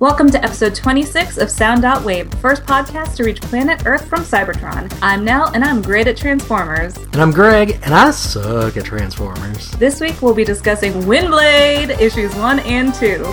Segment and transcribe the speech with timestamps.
[0.00, 4.08] Welcome to episode 26 of Sound Out Wave, the first podcast to reach planet Earth
[4.08, 4.96] from Cybertron.
[5.02, 6.96] I'm Nell, and I'm great at Transformers.
[6.96, 9.72] And I'm Greg, and I suck at Transformers.
[9.72, 13.24] This week we'll be discussing Windblade, issues 1 and 2.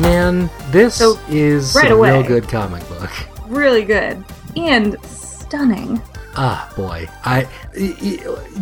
[0.00, 2.12] Man, this So, is right a away.
[2.12, 3.10] real good comic book.
[3.48, 4.24] Really good.
[4.56, 6.00] And stunning.
[6.42, 7.06] Ah, boy.
[7.22, 7.46] I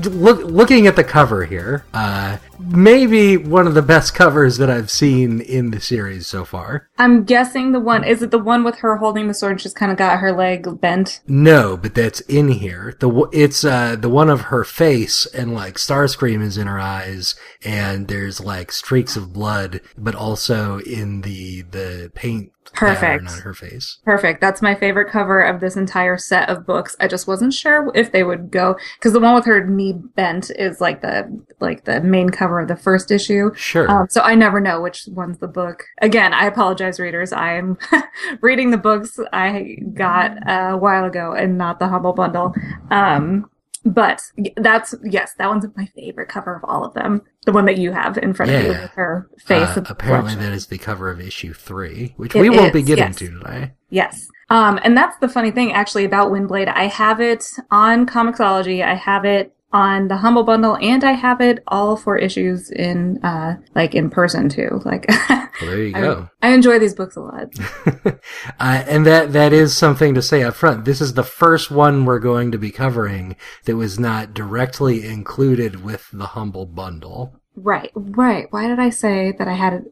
[0.09, 1.85] look looking at the cover here.
[1.95, 6.89] Uh, maybe one of the best covers that I've seen in the series so far.
[6.99, 9.75] I'm guessing the one, is it the one with her holding the sword and she's
[9.75, 11.21] kind of got her leg bent?
[11.29, 12.97] No, but that's in here.
[12.99, 17.37] The it's uh the one of her face and like Starscream is in her eyes
[17.65, 23.29] and there's like streaks of blood, but also in the the paint Perfect.
[23.29, 23.99] on her face.
[24.05, 24.41] Perfect.
[24.41, 26.97] That's my favorite cover of this entire set of books.
[27.01, 30.51] I just wasn't sure if they would go because the one with her knee bent
[30.51, 33.53] is like the like the main cover of the first issue.
[33.55, 33.91] Sure.
[33.91, 35.85] Um, so I never know which one's the book.
[36.01, 37.33] Again, I apologize, readers.
[37.33, 37.79] I'm
[38.41, 42.55] reading the books I got a while ago and not the Humble Bundle.
[42.91, 43.51] Um,
[43.85, 44.21] but
[44.57, 47.23] that's yes, that one's my favorite cover of all of them.
[47.45, 49.77] The one that you have in front of you with her face.
[49.77, 53.07] Uh, apparently, that is the cover of issue three, which It we won't be getting
[53.07, 53.17] yes.
[53.17, 53.73] to today.
[53.91, 54.29] Yes.
[54.51, 56.69] Um, and that's the funny thing actually about Windblade.
[56.69, 58.85] I have it on Comixology.
[58.85, 63.23] I have it on the Humble Bundle and I have it all four issues in,
[63.25, 64.81] uh, like in person too.
[64.85, 65.07] Like,
[65.61, 66.29] Well, there you I, go.
[66.41, 67.53] I enjoy these books a lot.
[68.07, 68.13] uh,
[68.61, 70.85] and that that is something to say up front.
[70.85, 75.83] This is the first one we're going to be covering that was not directly included
[75.83, 77.35] with the humble bundle.
[77.61, 78.47] Right, right.
[78.51, 79.85] Why did I say that I had it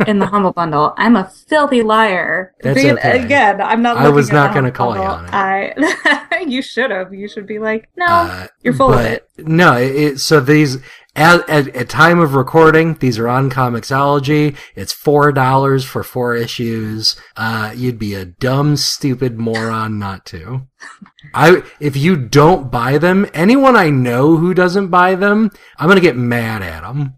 [0.08, 0.92] in the Humble Bundle?
[0.98, 2.54] I'm a filthy liar.
[2.62, 3.24] That's Being- okay.
[3.24, 3.96] Again, I'm not.
[3.96, 5.34] I was not gonna Humble call you Bundle.
[5.34, 5.96] on it.
[6.04, 7.14] I, you should have.
[7.14, 9.28] You should be like, no, Uh, you're full of it.
[9.38, 10.78] No, it- so these
[11.16, 14.54] at, at at time of recording, these are on Comixology.
[14.74, 17.16] It's four dollars for four issues.
[17.36, 20.66] Uh, you'd be a dumb, stupid moron not to.
[21.34, 26.00] I if you don't buy them, anyone I know who doesn't buy them, I'm gonna
[26.00, 27.14] get mad at them.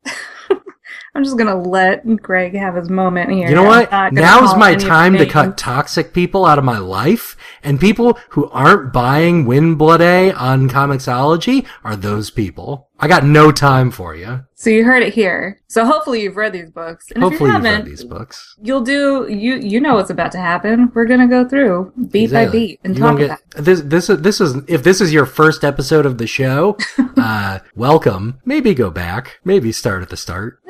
[1.19, 3.49] I'm just gonna let Greg have his moment here.
[3.49, 3.91] You know what?
[4.13, 8.93] Now's my time to cut toxic people out of my life, and people who aren't
[8.93, 12.89] buying Windblade A on Comixology are those people.
[13.01, 14.45] I got no time for you.
[14.55, 15.61] So you heard it here.
[15.69, 18.57] So hopefully you've read these books, and Hopefully if you you've read haven't, these books.
[18.63, 19.27] you'll do.
[19.29, 20.91] You you know what's about to happen.
[20.95, 23.39] We're gonna go through beat by beat and You talk won't about.
[23.51, 23.81] get this.
[23.83, 26.77] This is this is if this is your first episode of the show,
[27.17, 28.41] uh, welcome.
[28.45, 29.41] Maybe go back.
[29.45, 30.61] Maybe start at the start.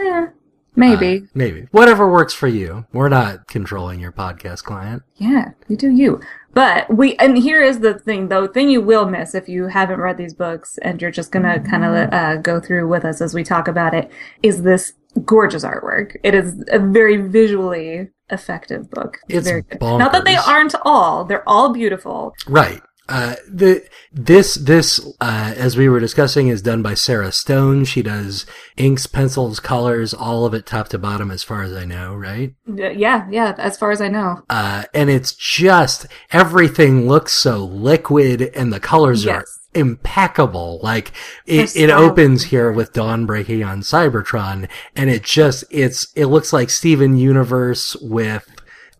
[0.78, 1.24] Maybe.
[1.24, 2.86] Uh, maybe whatever works for you.
[2.92, 5.02] We're not controlling your podcast client.
[5.16, 6.20] Yeah, you do you.
[6.54, 10.00] But we, and here is the thing though, thing you will miss if you haven't
[10.00, 13.34] read these books and you're just gonna kind of uh, go through with us as
[13.34, 14.10] we talk about it,
[14.42, 14.94] is this
[15.24, 16.16] gorgeous artwork.
[16.22, 19.18] It is a very visually effective book.
[19.28, 19.80] It's very good.
[19.80, 22.34] Not that they aren't all, they're all beautiful.
[22.46, 22.80] Right.
[23.08, 27.86] Uh, the this this uh, as we were discussing is done by Sarah Stone.
[27.86, 28.44] She does
[28.76, 32.14] inks, pencils, colors, all of it top to bottom, as far as I know.
[32.14, 32.54] Right.
[32.66, 34.42] Yeah, yeah, as far as I know.
[34.50, 40.80] Uh, and it's just everything looks so liquid, and the colors are impeccable.
[40.82, 41.12] Like
[41.46, 46.52] it, it opens here with dawn breaking on Cybertron, and it just it's it looks
[46.52, 48.46] like Steven Universe with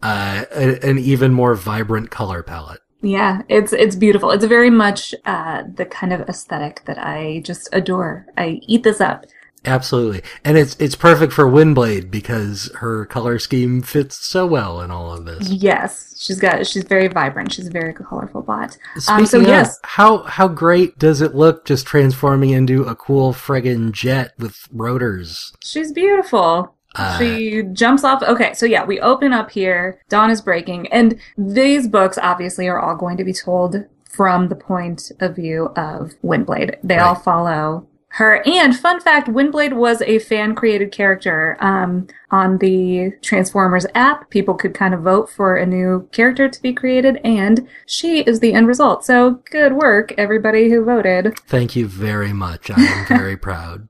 [0.02, 2.80] uh, a, an even more vibrant color palette.
[3.00, 4.30] Yeah, it's it's beautiful.
[4.30, 8.26] It's very much uh, the kind of aesthetic that I just adore.
[8.36, 9.24] I eat this up.
[9.64, 10.22] Absolutely.
[10.44, 15.12] And it's it's perfect for Windblade because her color scheme fits so well in all
[15.12, 15.48] of this.
[15.50, 17.52] Yes, she's got she's very vibrant.
[17.52, 18.76] She's a very colorful bot.
[18.96, 22.94] Speaking Um, so of, yes, how how great does it look just transforming into a
[22.96, 25.52] cool friggin' jet with rotors?
[25.62, 26.74] she's beautiful.
[26.98, 28.22] Uh, she jumps off.
[28.22, 30.00] Okay, so yeah, we open up here.
[30.08, 33.76] Dawn is breaking, and these books obviously are all going to be told
[34.08, 36.76] from the point of view of Windblade.
[36.82, 38.42] They all follow her.
[38.46, 41.56] And fun fact, Windblade was a fan created character.
[41.60, 46.62] Um, on the Transformers app, people could kind of vote for a new character to
[46.62, 49.04] be created, and she is the end result.
[49.04, 51.38] So good work, everybody who voted.
[51.40, 52.70] Thank you very much.
[52.70, 53.88] I am very proud.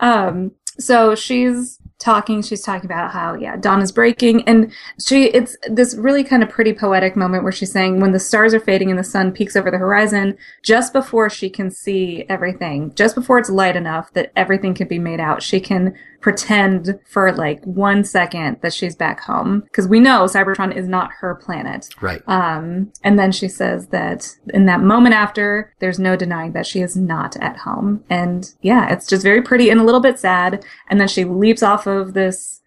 [0.00, 2.42] Um, so she's talking.
[2.42, 4.46] She's talking about how, yeah, dawn is breaking.
[4.48, 4.72] And
[5.04, 8.54] she, it's this really kind of pretty poetic moment where she's saying, when the stars
[8.54, 12.94] are fading and the sun peaks over the horizon, just before she can see everything,
[12.94, 17.32] just before it's light enough that everything can be made out, she can pretend for
[17.32, 21.88] like one second that she's back home because we know Cybertron is not her planet.
[22.00, 22.22] Right.
[22.26, 26.80] Um, and then she says that in that moment after, there's no denying that she
[26.80, 28.04] is not at home.
[28.10, 30.64] And yeah, it's just very pretty and a little bit sad.
[30.88, 32.60] And then she leaps off of this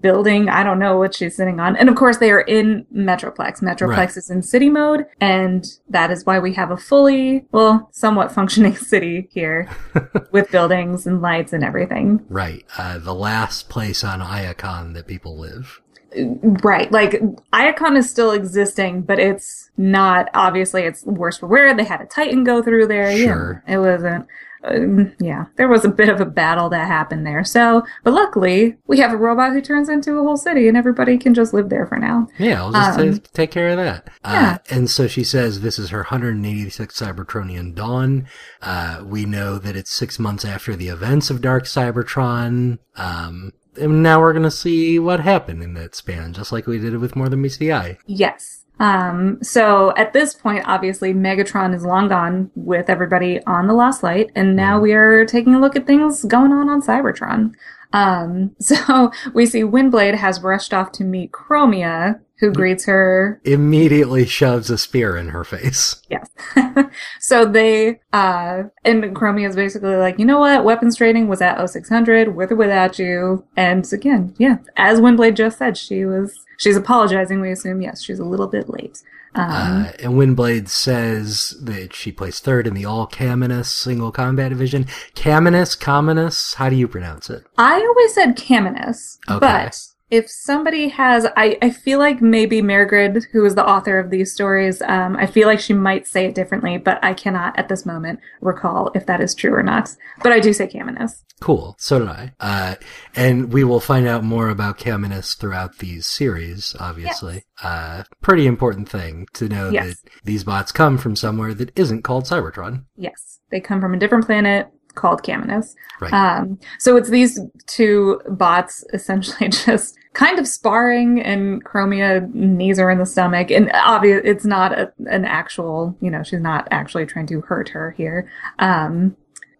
[0.00, 0.48] building.
[0.48, 1.76] I don't know what she's sitting on.
[1.76, 3.60] And of course, they are in Metroplex.
[3.62, 4.16] Metroplex Right.
[4.16, 8.74] is in city mode, and that is why we have a fully, well, somewhat functioning
[8.76, 9.68] city here
[10.32, 12.24] with buildings and lights and everything.
[12.28, 12.64] Right.
[12.78, 15.82] Uh, the last place on Iacon that people live.
[16.16, 16.90] Right.
[16.90, 17.20] Like,
[17.52, 21.74] Iacon is still existing, but it's not, obviously, it's worse for wear.
[21.76, 23.14] They had a Titan go through there.
[23.18, 23.62] Sure.
[23.68, 24.26] it wasn't.
[24.66, 27.44] Um, yeah, there was a bit of a battle that happened there.
[27.44, 31.16] So, but luckily, we have a robot who turns into a whole city, and everybody
[31.18, 32.26] can just live there for now.
[32.38, 34.08] Yeah, I'll just Um, ta- take care of that.
[34.24, 34.54] yeah.
[34.54, 38.26] Uh, and so she says this is her 186th Cybertronian dawn.
[38.60, 42.78] Uh, we know that it's six months after the events of Dark Cybertron.
[42.96, 46.78] Um, and now we're going to see what happened in that span, just like we
[46.78, 47.98] did with More Than Meets the Eye.
[48.06, 48.64] Yes.
[48.78, 54.02] Um, so at this point, obviously, Megatron is long gone with everybody on the Lost
[54.02, 57.54] Light, and now we are taking a look at things going on on Cybertron.
[57.92, 63.40] Um, so we see Windblade has rushed off to meet Chromia, who greets her.
[63.44, 66.02] Immediately shoves a spear in her face.
[66.10, 66.28] Yes.
[67.20, 70.64] so they, uh, and Chromia is basically like, you know what?
[70.64, 73.44] Weapons trading was at 0600, with or without you.
[73.56, 77.40] And again, yeah, as Windblade just said, she was, she's apologizing.
[77.40, 79.02] We assume, yes, she's a little bit late.
[79.34, 84.48] Um, Uh, and Windblade says that she placed third in the all Caminus single combat
[84.50, 84.84] division.
[85.14, 87.44] Caminus, Cominus, how do you pronounce it?
[87.58, 89.38] I always said Caminus, Okay.
[89.40, 89.78] but
[90.10, 94.32] if somebody has, I, I feel like maybe Mairghread, who is the author of these
[94.32, 97.84] stories, um, I feel like she might say it differently, but I cannot at this
[97.84, 99.94] moment recall if that is true or not.
[100.22, 101.22] But I do say Caminus.
[101.40, 101.74] Cool.
[101.78, 102.32] So did I.
[102.40, 102.74] Uh,
[103.14, 107.44] and we will find out more about Caminus throughout these series, obviously.
[107.62, 109.86] Uh, pretty important thing to know Yes.
[110.00, 112.84] that these bots come from somewhere that isn't called Cybertron.
[112.96, 115.74] Yes, they come from a different planet called Caminus.
[116.00, 116.12] Right.
[116.12, 122.90] Um, so it's these two bots essentially just kind of sparring, and Chromia knees her
[122.90, 123.50] in the stomach.
[123.50, 127.68] And obvious, it's not a, an actual, you know, she's not actually trying to hurt
[127.68, 128.30] her here.
[128.58, 129.16] Um,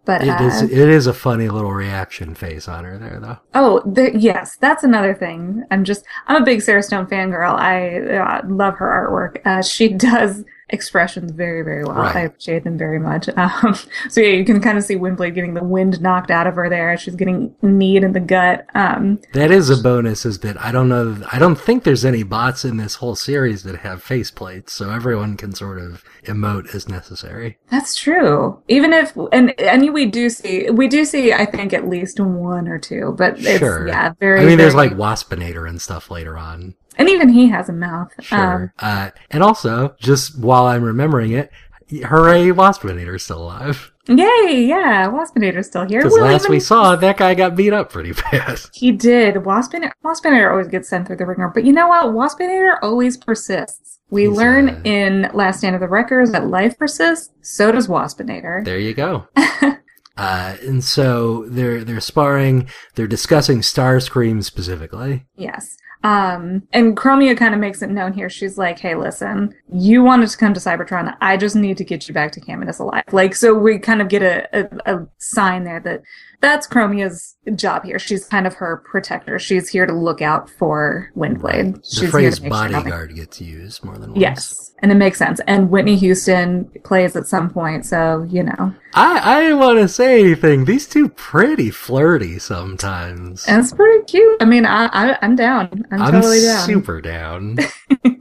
[0.07, 3.37] but It uh, is, it is a funny little reaction face on her there, though.
[3.53, 5.65] Oh, the, yes, that's another thing.
[5.69, 7.53] I'm just, I'm a big Sarah Stone fangirl.
[7.53, 9.45] I uh, love her artwork.
[9.45, 11.95] Uh, she does expressions very, very well.
[11.95, 12.15] Right.
[12.15, 13.29] I appreciate them very much.
[13.37, 13.75] Um,
[14.09, 16.69] so yeah, you can kind of see Windblade getting the wind knocked out of her
[16.69, 16.97] there.
[16.97, 18.65] She's getting kneed in the gut.
[18.75, 22.23] Um, That is a bonus, is that I don't know, I don't think there's any
[22.23, 26.89] bots in this whole series that have faceplates, so everyone can sort of emote as
[26.89, 27.57] necessary.
[27.71, 28.61] that's true.
[28.67, 32.67] Even if, and, and we do see, we do see, I think at least one
[32.67, 33.87] or two, but it's, Sure.
[33.87, 36.75] yeah, very, I mean, there's like Waspinator and stuff later on.
[36.97, 38.11] And even he has a mouth.
[38.21, 38.73] Sure.
[38.79, 41.51] uh, and also, just while I'm remembering it,
[41.89, 43.91] hooray, Waspinator's still alive.
[44.09, 45.99] Um, yay, yeah, Waspinator's still here.
[45.99, 48.59] Because We'll last even- we saw, that guy got beat up pretty bad.
[48.73, 49.35] He did.
[49.35, 52.07] Waspinator, Waspinator always gets sent through the ringer, but you know what?
[52.07, 53.99] Waspinator always persists.
[54.09, 57.29] We He's, learn uh, in Last Stand of the Wreckers that life persists.
[57.41, 58.63] So does Waspinator.
[58.63, 59.27] There you go.
[59.35, 62.69] uh, and so they're they're sparring.
[62.95, 65.25] They're discussing Starscream specifically.
[65.35, 65.75] Yes.
[66.03, 68.29] Um, and Chromia kind of makes it known here.
[68.29, 71.15] She's like, "Hey, listen, you wanted to come to Cybertron.
[71.21, 74.07] I just need to get you back to Caminus alive." Like, so we kind of
[74.07, 76.03] get a, a, a sign there that
[76.39, 77.97] that's Chromia's job here.
[77.97, 79.39] She's kind of her protector.
[79.39, 81.75] She's here to look out for Windblade.
[81.75, 84.21] The She's here phrase make sure bodyguard gets used more than once.
[84.21, 85.41] Yes, and it makes sense.
[85.47, 89.87] And Whitney Houston plays at some point, so you know, I I didn't want to
[89.87, 90.65] say anything.
[90.65, 93.45] These two pretty flirty sometimes.
[93.47, 94.37] and it's pretty cute.
[94.39, 95.85] I mean, I, I I'm down.
[95.91, 96.65] I'm, I'm totally down.
[96.65, 97.57] super down.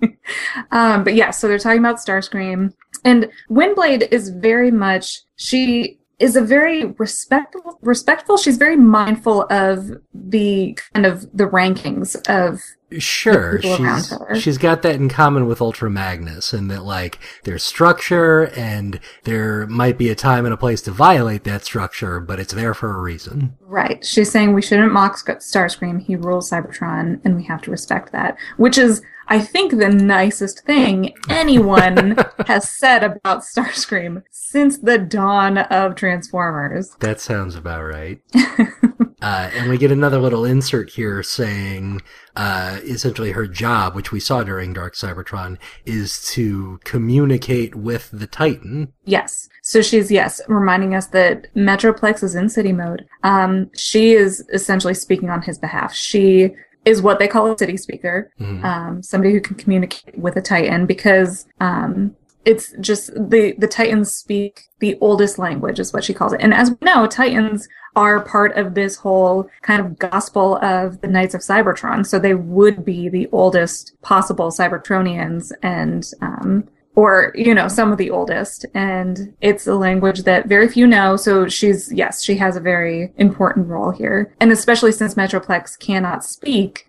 [0.70, 2.73] um, but yeah, so they're talking about Starscream,
[3.04, 9.90] and Windblade is very much she is a very respectful respectful she's very mindful of
[10.14, 12.61] the kind of the rankings of
[12.99, 14.37] Sure, she's her.
[14.38, 19.66] she's got that in common with Ultra Magnus, and that like there's structure, and there
[19.66, 22.96] might be a time and a place to violate that structure, but it's there for
[22.96, 23.56] a reason.
[23.61, 24.06] Right.
[24.06, 26.00] She's saying we shouldn't mock Starscream.
[26.00, 28.37] He rules Cybertron, and we have to respect that.
[28.56, 32.16] Which is, I think, the nicest thing anyone
[32.47, 36.97] has said about Starscream since the dawn of Transformers.
[37.00, 38.21] That sounds about right.
[39.23, 42.02] Uh, and we get another little insert here saying,
[42.37, 45.56] uh, essentially her job, which we saw during Dark Cybertron,
[45.87, 48.92] is to communicate with the Titan.
[49.04, 49.49] Yes.
[49.62, 53.06] So she's, yes, reminding us that Metroplex is in city mode.
[53.23, 55.95] Um, she is essentially speaking on his behalf.
[55.95, 56.50] She
[56.87, 58.64] is what they call a city speaker, Mhm.
[58.64, 62.16] um, somebody who can communicate with a Titan because, um,
[62.47, 66.40] it's just the the Titans speak the oldest language is what she calls it.
[66.40, 67.66] And as we know, Titans
[67.97, 72.07] are part of this whole kind of gospel of the Knights of Cybertron.
[72.07, 76.64] So they would be the oldest possible Cybertronians and um
[76.97, 81.15] or you know some of the oldest and it's a language that very few know
[81.17, 86.25] so she's yes she has a very important role here and especially since metroplex cannot
[86.25, 86.88] speak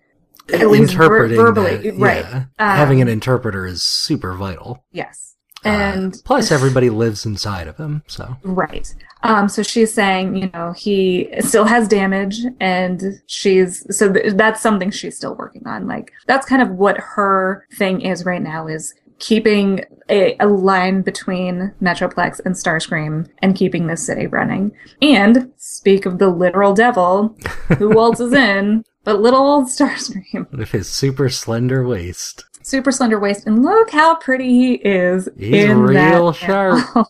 [0.54, 2.46] at least ver- Interpreting verbally that, right yeah.
[2.58, 4.84] Um, Having an interpreter is super vital.
[4.92, 5.36] yes
[5.66, 8.38] Uh, and plus, everybody lives inside of him, so.
[8.44, 8.94] Right.
[9.24, 14.62] Um, so she's saying, you know, he still has damage and she's, so th- that's
[14.62, 15.88] something she's still working on.
[15.88, 21.02] Like, that's kind of what her thing is right now is keeping a, a line
[21.02, 24.72] between Metroplex and Starscream and keeping this city running.
[25.02, 27.36] And speak of the literal devil
[27.78, 30.52] who waltzes in, but little old Starscream.
[30.58, 32.46] With his super slender waist.
[32.62, 35.30] Super slender waist, and look how pretty he is.
[35.38, 37.08] He's in real sharp.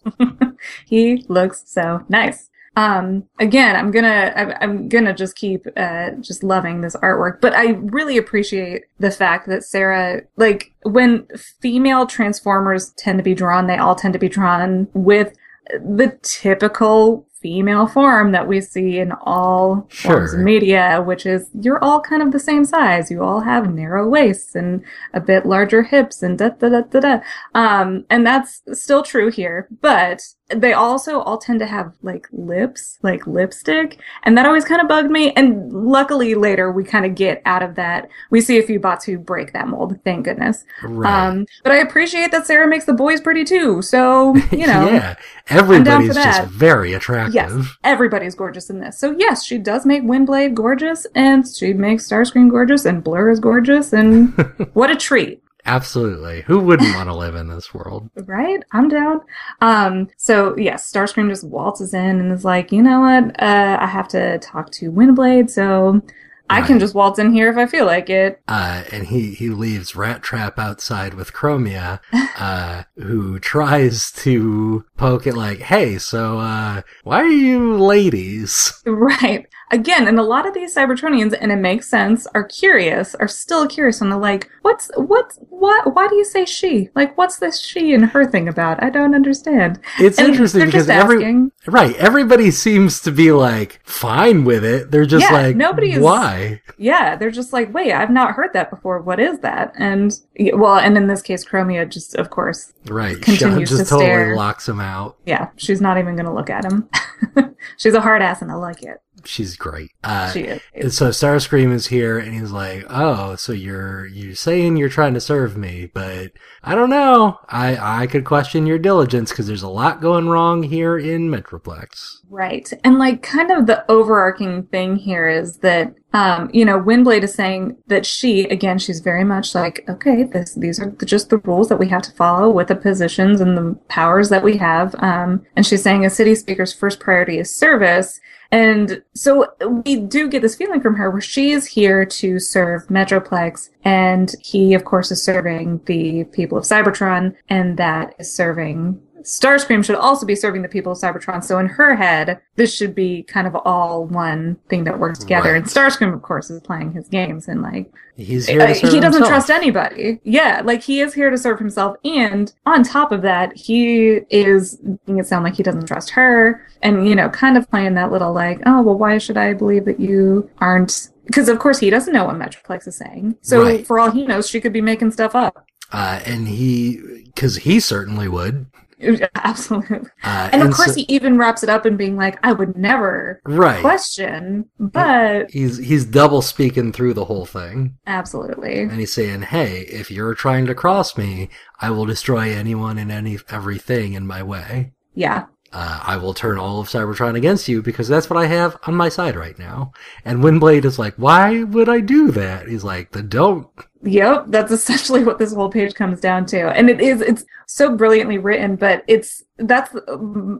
[0.85, 2.49] he looks so nice.
[2.77, 7.69] Um, again, I'm gonna, I'm, gonna just keep, uh, just loving this artwork, but I
[7.71, 11.25] really appreciate the fact that Sarah, like, when
[11.59, 15.33] female Transformers tend to be drawn, they all tend to be drawn with
[15.71, 21.83] the typical female form that we see in all forms of media, which is you're
[21.83, 23.11] all kind of the same size.
[23.11, 26.99] You all have narrow waists and a bit larger hips and da da da da
[26.99, 27.19] da.
[27.53, 32.99] Um, and that's still true here, but they also all tend to have like lips,
[33.01, 35.33] like lipstick, and that always kind of bugged me.
[35.33, 38.07] And luckily later we kind of get out of that.
[38.31, 40.63] We see a few bots who break that mold, thank goodness.
[40.83, 41.27] Right.
[41.27, 43.81] Um, but I appreciate that Sarah makes the boys pretty too.
[43.81, 45.15] So, you know, yeah.
[45.49, 47.26] Everybody's just very attractive.
[47.33, 47.53] Yes,
[47.83, 48.97] everybody's gorgeous in this.
[48.99, 53.39] So yes, she does make Windblade gorgeous, and she makes Starscream gorgeous, and Blur is
[53.39, 54.33] gorgeous, and
[54.73, 56.43] what a treat, Absolutely.
[56.43, 58.09] Who wouldn't want to live in this world?
[58.25, 58.63] right?
[58.71, 59.19] I'm down.
[59.59, 63.41] Um, so yes, Starscream just waltzes in and is like, you know what?
[63.41, 66.01] Uh, I have to talk to Windblade, so
[66.49, 68.41] I can just waltz in here if I feel like it.
[68.47, 71.99] Uh, and he, he leaves Rat Trap outside with Chromia,
[72.37, 78.73] uh, who tries to poke it like, hey, so, uh, why are you ladies?
[78.97, 79.47] Right.
[79.69, 83.67] Again, and a lot of these Cybertronians, and it makes sense, are curious, are still
[83.67, 85.93] curious, and they're like, "What's what's what?
[85.93, 86.89] Why do you say she?
[86.95, 88.81] Like, what's this she and her thing about?
[88.81, 91.51] I don't understand." It's And interesting because every, asking.
[91.67, 94.89] right, everybody seems to be like fine with it.
[94.91, 96.61] They're just Yeah, like, nobody why?
[96.77, 99.01] Yeah, they're just like, "Wait, I've not heard that before.
[99.01, 100.17] What is that?" And
[100.53, 103.21] well, and in this case, Chromia just, of course, Right.
[103.21, 104.35] Continues just to totally stare.
[104.37, 105.17] locks him out.
[105.25, 106.87] yeah, she's not even gonna look at him.
[107.77, 109.01] she's a hard ass, and I like it.
[109.27, 109.91] She's great.
[110.03, 110.61] Uh, She is.
[110.73, 115.13] And so Starscream is here, and he's like, "Oh, so you're you're saying you're trying
[115.13, 116.31] to serve me, but
[116.63, 117.39] I don't know.
[117.49, 122.17] I I could question your diligence because there's a lot going wrong here in Metroplex."
[122.29, 122.71] Right.
[122.83, 127.33] And like kind of the overarching thing here is that um, you know, Windblade is
[127.33, 131.67] saying that she, again, she's very much like, okay, this these are just the rules
[131.69, 134.95] that we have to follow with the positions and the powers that we have.
[134.99, 138.19] Um, and she's saying a city speaker's first priority is service.
[138.51, 139.53] And so
[139.85, 144.33] we do get this feeling from her where she is here to serve Metroplex, and
[144.41, 149.97] he, of course, is serving the people of Cybertron, and that is serving Starscream should
[149.97, 151.43] also be serving the people of Cybertron.
[151.43, 155.51] So in her head, this should be kind of all one thing that works together.
[155.51, 155.57] Right.
[155.61, 158.81] And Starscream, of course, is playing his games and like He's here to uh, he
[158.99, 159.27] doesn't himself.
[159.27, 160.19] trust anybody.
[160.23, 164.79] Yeah, like he is here to serve himself, and on top of that, he is
[164.81, 168.11] making it sound like he doesn't trust her, and you know, kind of playing that
[168.11, 171.09] little like, oh well, why should I believe that you aren't?
[171.27, 173.35] Because of course he doesn't know what Metroplex is saying.
[173.41, 173.85] So Right.
[173.85, 175.67] for all he knows, she could be making stuff up.
[175.91, 178.65] Uh, and he, because he certainly would.
[179.35, 180.09] Absolutely.
[180.23, 182.75] Uh, And of course, so- he even wraps it up in being like, I would
[182.77, 183.81] never right.
[183.81, 188.79] question, but He's he's double speaking through the whole thing, absolutely.
[188.81, 191.49] and he's saying, "Hey, if you're trying to cross me,
[191.79, 195.45] I will destroy anyone and any everything in my way." Yeah.
[195.77, 198.95] Uh, I will turn all of Cybertron against you because that's what I have on
[198.95, 199.91] my side right now.
[200.25, 202.67] And Windblade is like, why would I do that?
[202.67, 203.67] He's like, the don't.
[204.01, 206.69] Yep, that's essentially what this whole page comes down to.
[206.69, 209.95] And it is, it's so brilliantly written, but it's, that's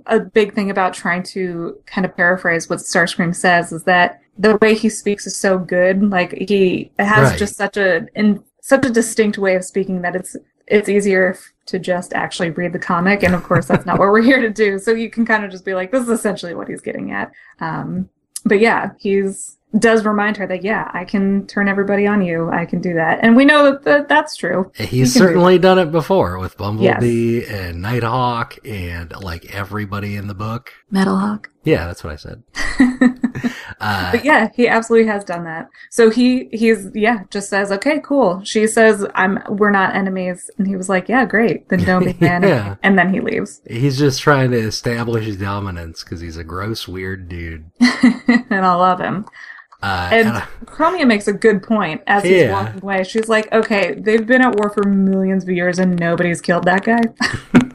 [0.06, 4.60] a big thing about trying to kind of paraphrase what Starscream says is that the
[4.62, 6.04] way he speaks is so good.
[6.04, 7.40] Like he has Right.
[7.40, 10.36] just such a, in such a distinct way of speaking that it's,
[10.68, 13.24] it's easier to just actually read the comic.
[13.24, 14.80] And of course, that's not what we're here to do.
[14.80, 17.32] So you can kind of just be like, this is essentially what he's getting at.
[17.60, 18.10] Um,
[18.46, 22.50] but yeah, he's does remind her that yeah, I can turn everybody on you.
[22.50, 24.72] I can do that, and we know that, that that's true.
[24.76, 30.16] He's He can do certainly done it before with Bumblebee and Nighthawk and like everybody
[30.16, 30.72] in the book.
[30.92, 31.48] Metalhawk.
[31.68, 32.44] Yeah, that's what I said.
[33.80, 35.70] Uh, But yeah, he absolutely has done that.
[35.92, 38.42] So he he's yeah, just says, okay, cool.
[38.44, 41.70] She says, I'm we're not enemies, and he was like, yeah, great.
[41.70, 42.48] Then don't be my enemy.
[42.54, 42.76] Yeah.
[42.84, 46.88] And then he leaves, he's just trying to establish his dominance because he's a gross,
[46.88, 47.70] weird dude.
[47.80, 49.26] and I love him.
[49.84, 53.04] Uh, And and I- Chromia makes a good point as he's walking away.
[53.04, 56.84] She's like, okay, they've been at war for millions of years and nobody's killed that
[56.84, 57.02] guy.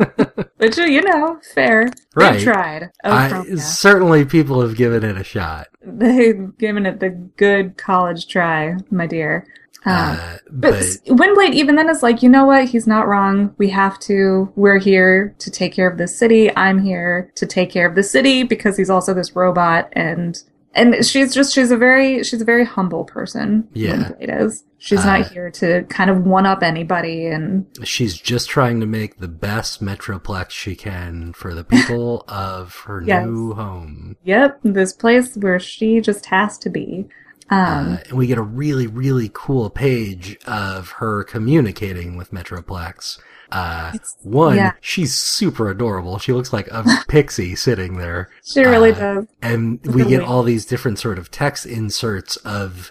[0.58, 1.90] Which, you know, fair.
[2.14, 2.34] Right.
[2.34, 2.90] They've tried.
[3.04, 5.68] Oh, I- certainly people have given it a shot.
[5.84, 9.46] They've given it the good college try, my dear.
[9.84, 10.70] Um, Uh, but
[11.06, 12.66] but Windblade, even then, is like, you know what?
[12.68, 13.52] He's not wrong.
[13.58, 14.52] We have to.
[14.54, 16.54] We're here to take care of the city.
[16.56, 20.40] I'm here to take care of the city because he's also this robot, and
[20.74, 23.66] and she's just she's a very she's a very humble person.
[23.72, 23.96] Yeah.
[24.20, 24.64] Windblade is.
[24.84, 28.86] She's Uh, not here to kind of one up anybody, and she's just trying to
[28.86, 33.24] make the best Metroplex she can for the people of her Yes.
[33.24, 34.16] new home.
[34.24, 37.06] yep, this place where she just has to be.
[37.48, 37.58] Um,
[37.92, 43.18] Uh, and we get a really, really cool page of her communicating with Metroplex.
[43.52, 44.72] Uh, one, yeah.
[44.80, 46.18] she's super adorable.
[46.18, 48.30] She looks like a pixie sitting there.
[48.42, 49.26] she really uh, does.
[49.42, 52.90] And we get all these different sort of text inserts of,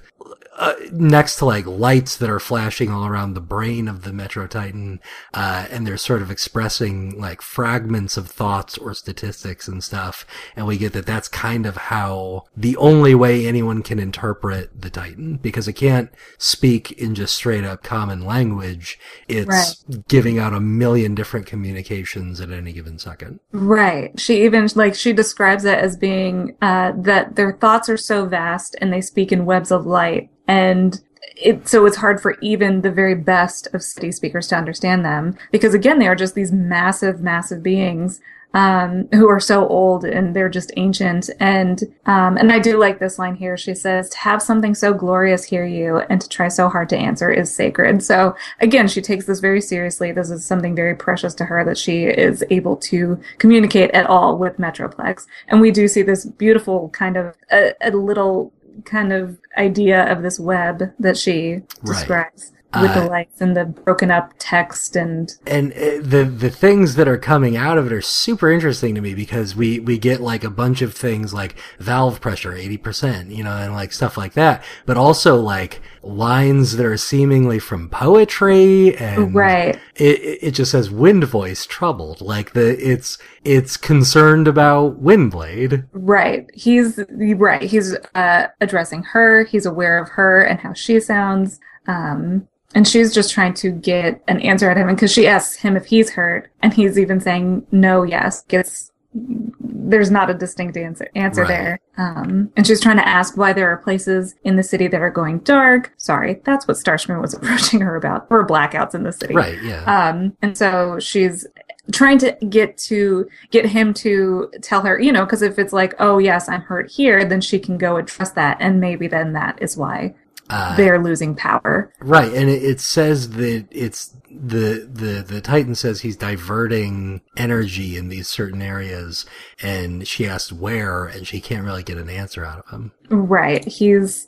[0.62, 4.46] uh, next to like lights that are flashing all around the brain of the Metro
[4.46, 5.00] Titan.
[5.34, 10.24] Uh, and they're sort of expressing like fragments of thoughts or statistics and stuff.
[10.56, 14.92] And we get that that's kind of how the only way anyone can interpret the
[14.92, 19.00] Titan because it can't speak in just straight up common language.
[19.28, 23.40] It's giving out a million different communications at any given second.
[23.52, 24.18] Right.
[24.20, 28.76] She even like she describes it as being uh, that their thoughts are so vast
[28.80, 31.02] and they speak in webs of light, and
[31.38, 35.34] it so it's hard for even the very best of city speakers to understand them
[35.52, 38.20] because again they are just these massive, massive beings
[38.54, 41.30] um, who are so old and they're just ancient.
[41.40, 43.58] And um, and I do like this line here.
[43.58, 46.98] She says, "To have something so glorious hear you, and to try so hard to
[46.98, 50.12] answer is sacred." So again, she takes this very seriously.
[50.12, 54.38] This is something very precious to her that she is able to communicate at all
[54.38, 55.26] with Metroplex.
[55.48, 58.52] And we do see this beautiful kind of a, a little
[58.86, 61.64] kind of idea of this web that she Right.
[61.86, 66.50] describes with Uh, the lights and the broken up text and and uh, the the
[66.50, 69.98] things that are coming out of it are super interesting to me because we we
[69.98, 74.16] get like a bunch of things like valve pressure 80% you know and like stuff
[74.18, 80.52] like that but also like lines that are seemingly from poetry and right it it
[80.52, 86.50] just says wind voice troubled like the it's it's concerned about windblade Right.
[86.54, 87.62] He's right.
[87.62, 89.46] He's uh, addressing her.
[89.46, 91.60] He's aware of her and how she sounds.
[91.88, 95.56] Um, and she's just trying to get an answer out of him because she asks
[95.58, 98.44] him if he's hurt, and he's even saying no, yes.
[98.44, 101.48] Gets there's not a distinct answer answer Right.
[101.50, 101.80] there.
[101.98, 105.10] Um, and she's trying to ask why there are places in the city that are
[105.10, 105.92] going dark.
[105.98, 108.28] Sorry, that's what Starscream was approaching her about.
[108.30, 109.34] Or blackouts in the city.
[109.36, 111.46] right yeah Um, and so she's
[111.92, 115.94] trying to get to get him to tell her, you know, because if it's like,
[116.00, 119.62] oh yes, I'm hurt here, then she can go address that, and maybe then that
[119.62, 120.14] is why
[120.50, 121.92] uh, they're losing power.
[122.00, 127.96] Right, and it, it says that it's the the the Titan says he's diverting energy
[127.96, 129.26] in these certain areas,
[129.62, 132.92] and she asks where, and she can't really get an answer out of him.
[133.10, 133.64] Right?
[133.66, 134.28] He's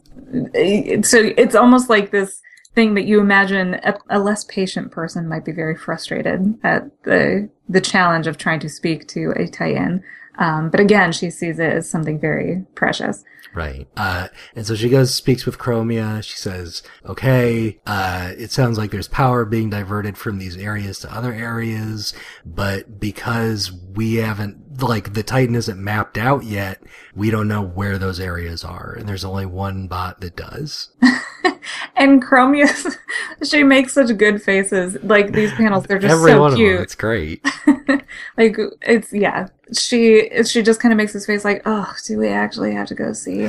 [1.01, 2.41] so it's almost like this
[2.75, 7.49] thing that you imagine a, a less patient person might be very frustrated at the
[7.67, 10.03] the challenge of trying to speak to a Titan.
[10.37, 13.23] Um, but again, she sees it as something very precious.
[13.55, 13.87] Right.
[13.95, 16.23] Uh, and so she goes, speaks with Chromia.
[16.23, 21.13] She says, okay, uh, it sounds like there's power being diverted from these areas to
[21.13, 26.81] other areas, but because we haven't, like, the Titan isn't mapped out yet,
[27.15, 28.93] we don't know where those areas are.
[28.97, 30.89] And there's only one bot that does.
[31.95, 32.97] and Chromia's,
[33.43, 34.97] she makes such good faces.
[35.03, 36.75] Like these panels, they're just Every so one of cute.
[36.75, 37.45] them, it's great.
[38.37, 39.47] like it's yeah.
[39.77, 42.95] She she just kind of makes his face like, oh, do we actually have to
[42.95, 43.47] go see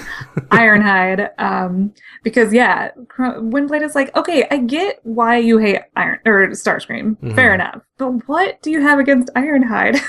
[0.51, 1.31] Ironhide?
[1.39, 7.19] Um, because yeah, Windblade is like, okay, I get why you hate Iron or Starscream,
[7.35, 7.55] fair Mhm.
[7.57, 10.01] enough, but what do you have against Ironhide?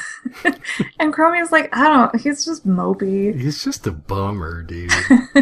[0.99, 2.15] and Chromia's like, I don't.
[2.21, 3.37] He's just mopey.
[3.45, 4.91] He's just a bummer, dude.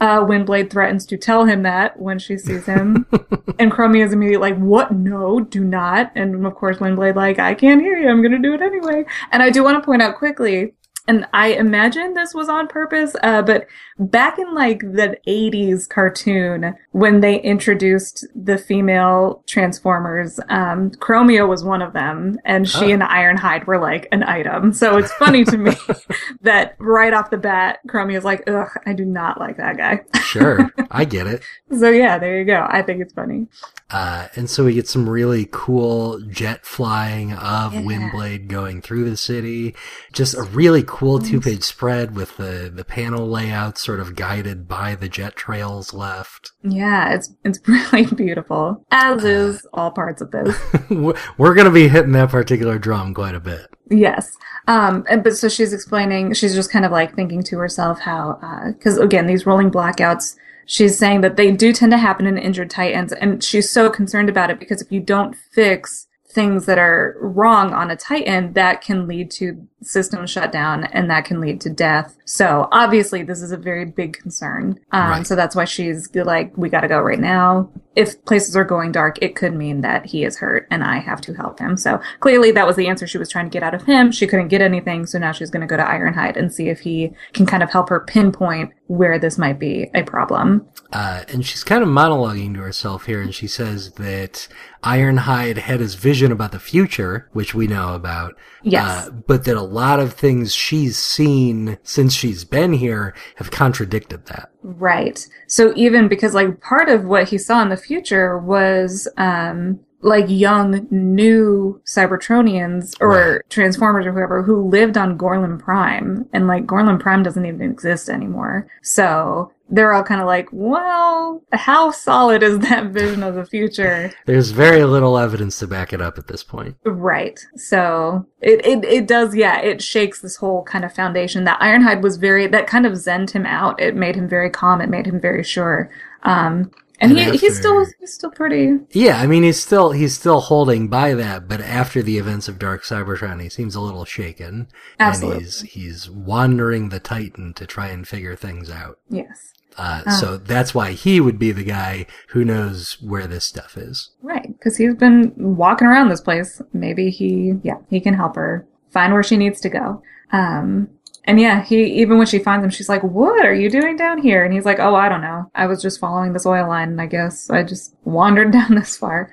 [0.00, 3.06] uh, Windblade threatens to tell him that when she sees him.
[3.60, 4.90] and Chromia is immediately like, What?
[4.90, 6.10] No, do not.
[6.16, 8.08] And of course, Windblade, like, I can't hear you.
[8.08, 9.04] I'm going to do it anyway.
[9.30, 10.74] And I do want to point out quickly,
[11.08, 13.66] and I imagine this was on purpose, uh, but
[13.98, 21.64] back in like the 80s cartoon, when they introduced the female Transformers, um, Chromia was
[21.64, 22.94] one of them, and she Oh.
[22.94, 24.72] and Ironhide were like an item.
[24.72, 25.72] So it's funny to me
[26.42, 30.02] that right off the bat, Chromia is like, ugh, I do not like that guy.
[30.22, 31.42] sure, I get it.
[31.76, 32.66] So yeah, there you go.
[32.68, 33.46] I think it's funny.
[33.90, 37.80] Uh, and so we get some really cool jet flying of Yeah.
[37.82, 39.74] Windblade going through the city.
[40.12, 44.68] Just a really cool two page spread with the, the panel layout sort of guided
[44.68, 46.52] by the jet trails left.
[46.62, 50.54] Yeah, it's it's really beautiful, as is all parts of this.
[50.90, 53.68] We're going to be hitting that particular drum quite a bit.
[53.90, 54.36] Yes.
[54.68, 58.38] Um, and, but so she's explaining, she's just kind of like thinking to herself how,
[58.66, 62.68] because again, these rolling blackouts, she's saying that they do tend to happen in injured
[62.68, 67.16] titans, and she's so concerned about it because if you don't fix things that are
[67.20, 71.60] wrong on a titan, that can lead to system shut down and that can lead
[71.62, 72.16] to death.
[72.24, 74.78] So obviously, this is a very big concern.
[74.92, 75.26] Um, Right.
[75.26, 77.70] So that's why she's like, we got to go right now.
[77.94, 81.20] If places are going dark, it could mean that he is hurt and I have
[81.22, 81.76] to help him.
[81.76, 84.10] So clearly, that was the answer she was trying to get out of him.
[84.10, 86.80] She couldn't get anything, so now she's going to go to Ironhide and see if
[86.80, 90.66] he can kind of help her pinpoint where this might be a problem.
[90.92, 94.48] Uh, and she's kind of monologuing to herself here, and she says that
[94.84, 98.36] Ironhide had his vision about the future, which we know about.
[98.62, 99.06] Yes.
[99.06, 104.26] Uh, but that a lot of things she's seen since she's been here have contradicted
[104.26, 104.50] that.
[104.62, 105.26] Right.
[105.46, 110.26] So even because like part of what he saw in the future was um like
[110.28, 113.40] young new Cybertronians or Right.
[113.48, 118.08] Transformers or whoever who lived on Gorlam Prime and like Gorlam Prime doesn't even exist
[118.08, 118.66] anymore.
[118.82, 124.12] So they're all kind of like, well, how solid is that vision of the future?
[124.26, 126.76] There's very little evidence to back it up at this point.
[126.84, 127.40] Right.
[127.56, 132.02] So it, it, it does, yeah, it shakes this whole kind of foundation that Ironhide
[132.02, 133.80] was very, that kind of zened him out.
[133.80, 134.82] It made him very calm.
[134.82, 135.90] It made him very sure.
[136.24, 136.70] Um,
[137.02, 140.40] and, And he, he's still, he's still pretty, Yeah, I mean he's still he's still
[140.40, 144.68] holding by that, but after the events of Dark Cybertron, he seems a little shaken,
[144.98, 145.36] Absolutely.
[145.36, 148.98] and he's he's wandering the Titan to try and figure things out.
[149.10, 149.52] yes.
[149.78, 150.10] Uh, Ah.
[150.10, 154.10] So that's why he would be the guy who knows where this stuff is.
[154.20, 154.54] Right.
[154.62, 156.60] Cause he's been walking around this place.
[156.74, 160.02] Maybe he, yeah, he can help her find where she needs to go.
[160.30, 160.88] Um,
[161.24, 164.20] and yeah, he, even when she finds him, she's like, what are you doing down
[164.20, 164.44] here?
[164.44, 165.50] And he's like, oh, I don't know.
[165.54, 168.96] I was just following this oil line and I guess I just wandered down this
[168.96, 169.30] far.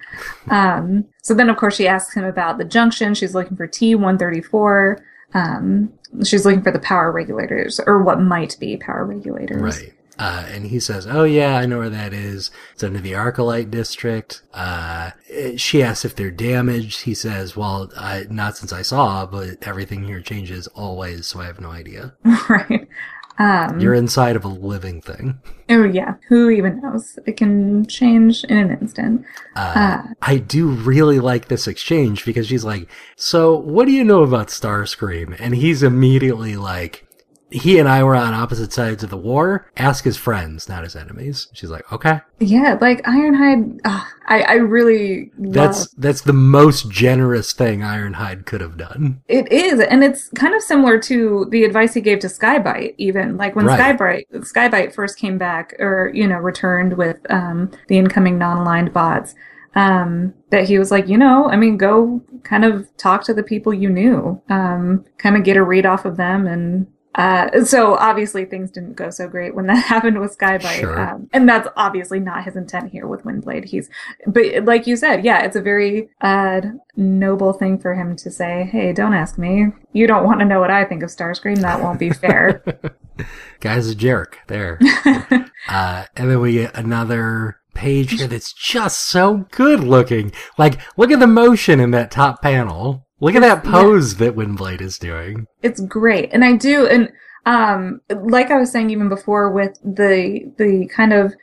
[0.50, 3.16] Um, so then of course she asks him about the junction.
[3.16, 5.00] She's looking for T134.
[5.34, 5.92] Um,
[6.24, 9.62] she's looking for the power regulators or what might be power regulators.
[9.62, 9.94] Right.
[10.20, 12.52] Uh, and he says, "Oh yeah, I know where that is.
[12.74, 15.12] It's under the Arcolite district." Uh,
[15.56, 17.04] she asks if they're damaged.
[17.04, 21.46] He says, "Well, I, not since I saw, but everything here changes always, so I
[21.46, 22.14] have no idea."
[22.50, 22.88] right.
[23.38, 25.40] Um, You're inside of a living thing.
[25.70, 27.18] Oh yeah, who even knows?
[27.26, 29.22] It can change in an instant.
[29.56, 30.08] Uh, Ah.
[30.22, 34.48] I do really like this exchange because she's like, "So, what do you know about
[34.50, 37.08] Starscream?" And he's immediately like,
[37.52, 39.68] "He and I were on opposite sides of the war.
[39.78, 43.80] Ask his friends, not his enemies." She's like, "Okay." Yeah, like Ironhide.
[43.84, 45.54] Uh, I I really love.
[45.54, 49.22] That's that's the most generous thing Ironhide could have done.
[49.28, 52.96] It is, and it's kind of similar to the advice he gave to Skybyte.
[52.98, 53.98] Even like when Right.
[53.98, 59.36] Skybyte Skybyte first came back, or you know, returned with um, the incoming non-aligned bots.
[59.76, 63.44] Um, that he was like, you know, I mean, go kind of talk to the
[63.44, 67.96] people you knew, um, kind of get a read off of them, and uh, so
[67.96, 71.00] obviously things didn't go so great when that happened with Skybyte, Sure.
[71.00, 73.66] um, and that's obviously not his intent here with Windblade.
[73.66, 73.90] He's,
[74.28, 76.62] but like you said, yeah, it's a very uh,
[76.96, 79.68] noble thing for him to say, "Hey, don't ask me.
[79.94, 81.62] You don't want to know what I think of Starscream.
[81.62, 82.64] That won't be fair."
[83.60, 84.80] Guy's a jerk there.
[85.68, 90.32] uh, and then we get another page here that's just so good looking.
[90.58, 93.06] Like, look at the motion in that top panel.
[93.22, 95.46] Look at that pose that Windblade is doing.
[95.62, 97.12] it's great, and I do, and
[97.46, 101.34] um, like I was saying even before with the the kind of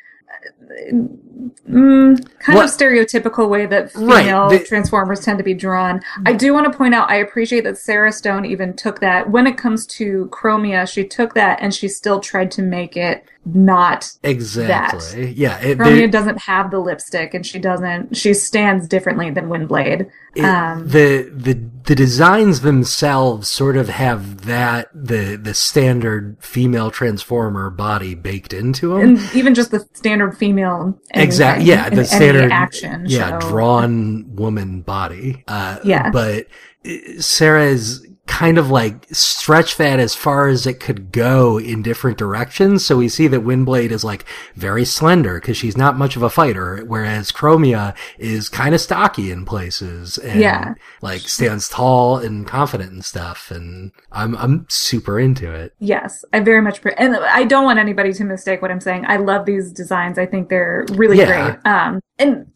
[1.68, 6.00] mm, kind What- of stereotypical way that Right, female the- Transformers tend to be drawn.
[6.24, 9.30] I do want to point out, I appreciate that Sarah Stone even took that.
[9.30, 13.24] When it comes to Chromia, she took that and she still tried to make it
[13.46, 14.10] not.
[14.22, 15.30] Exactly.
[15.32, 15.58] Yeah.
[15.60, 20.10] It, doesn't have the lipstick and she doesn't, she stands differently than Windblade.
[20.34, 26.90] it- um, the the the designs themselves sort of have that the the standard female
[26.90, 29.16] transformer body baked into them.
[29.16, 30.98] And even just the standard female.
[31.14, 31.66] Exactly.
[31.66, 33.04] Yeah, the standard action.
[33.06, 35.44] Yeah, drawn woman body.
[35.46, 36.10] Uh, Yeah.
[36.10, 36.48] But
[36.84, 42.18] uh, Sarah's kind of like stretch that as far as it could go in different
[42.18, 42.84] directions.
[42.84, 44.24] So we see that Windblade is like
[44.56, 49.30] very slender because she's not much of a fighter, whereas Chromia is kind of stocky
[49.30, 50.74] in places and Yeah.
[51.02, 53.50] like stands tall and confident and stuff.
[53.50, 55.72] And I'm I'm super into it.
[55.78, 59.04] Yes, I very much, pre- and I don't want anybody to mistake what I'm saying.
[59.06, 60.18] I love these designs.
[60.18, 61.50] I think they're really Yeah.
[61.62, 61.72] great.
[61.72, 62.46] Um, and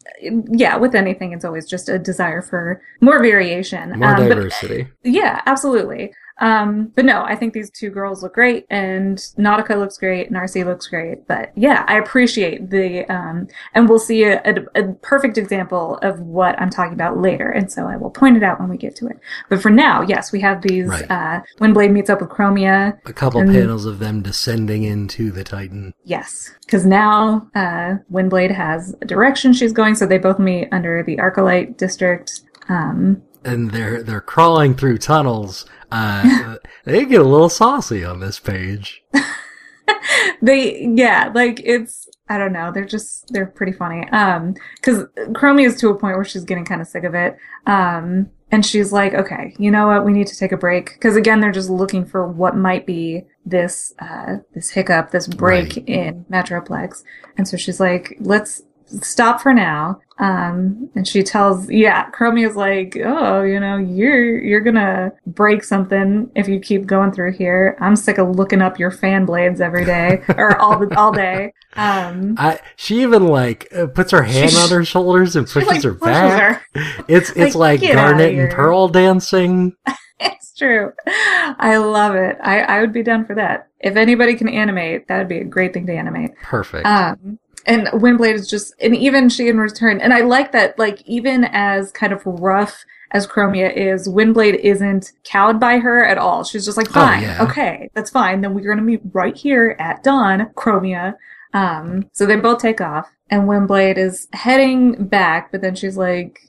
[0.49, 3.99] yeah, with anything, it's always just a desire for more variation.
[3.99, 4.87] More um, but- diversity.
[5.03, 6.13] yeah, absolutely.
[6.41, 10.65] Um, but no, I think these two girls look great, and Nautica looks great, Narcy
[10.65, 11.27] looks great.
[11.27, 16.19] But yeah, I appreciate the, um, and we'll see a, a, a perfect example of
[16.19, 18.95] what I'm talking about later, and so I will point it out when we get
[18.97, 19.19] to it.
[19.49, 20.87] But for now, yes, we have these.
[20.87, 21.09] Right.
[21.09, 22.99] Uh, Windblade meets up with Chromia.
[23.05, 25.93] A couple and- panels of them descending into the Titan.
[26.05, 31.03] Yes, because now uh, Windblade has a direction she's going, so they both meet under
[31.03, 32.41] the Arcolite district.
[32.67, 35.65] Um, and they're they're crawling through tunnels.
[35.91, 39.03] Uh, they get a little saucy on this page.
[40.41, 44.07] they, yeah, like it's, I don't know, they're just, they're pretty funny.
[44.09, 47.37] Um, because Chromia is to a point where she's getting kind of sick of it.
[47.67, 50.05] Um, and she's like, okay, you know what?
[50.05, 50.93] We need to take a break.
[50.93, 55.75] Because again, they're just looking for what might be this, uh, this hiccup, this break
[55.77, 55.89] Right.
[55.89, 57.03] in Metroplex.
[57.37, 58.61] And so she's like, let's
[59.01, 59.99] stop for now.
[60.21, 65.63] Um, and she tells, yeah, Chromia is like, oh, you know, you're, you're gonna break
[65.63, 67.75] something if you keep going through here.
[67.81, 71.53] I'm sick of looking up your fan blades every day or all the, all day.
[71.75, 75.67] Um, I she even like uh, puts her hand She- on her shoulders and pushes
[75.67, 76.61] like, her back.
[76.75, 77.03] her.
[77.07, 79.73] It's it's Like, like, Garnet and Pearl dancing.
[80.23, 80.93] It's true.
[81.07, 82.37] I love it.
[82.43, 83.69] I, I would be down for that.
[83.79, 86.35] If anybody can animate, that would be a great thing to animate.
[86.43, 86.85] Perfect.
[86.85, 91.01] Um, and Windblade is just, and even she in return, and I like that, like,
[91.07, 96.43] even as kind of rough as Chromia is, Windblade isn't cowed by her at all.
[96.43, 97.43] She's just like, Oh, fine, yeah.
[97.43, 98.41] okay, that's fine.
[98.41, 101.15] Then we're going to meet right here at dawn, Chromia.
[101.53, 106.39] Um, so they both take off, and Windblade is heading back, but then she's like,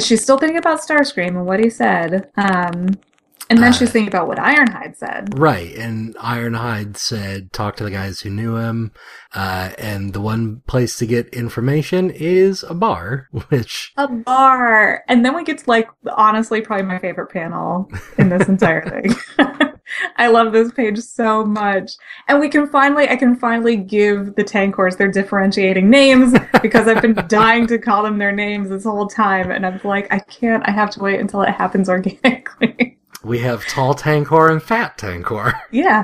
[0.00, 2.30] she's still thinking about Starscream and what he said.
[2.36, 2.98] Um,
[3.50, 5.38] and then Uh, she's thinking about what Ironhide said.
[5.38, 8.92] right, and Ironhide said, "Talk to the guys who knew him."
[9.34, 15.02] Uh, and the one place to get information is a bar, which A bar.
[15.08, 19.14] And then we get to like honestly probably my favorite panel in this entire thing.
[20.16, 21.92] I love this page so much.
[22.28, 27.00] And we can finally I can finally give the Tankors their differentiating names because I've
[27.02, 30.62] been dying to call them their names this whole time and I'm like I can't
[30.66, 32.87] I have to wait until it happens organically.
[33.28, 35.60] We have tall Tankor and fat Tankor.
[35.70, 36.02] yeah.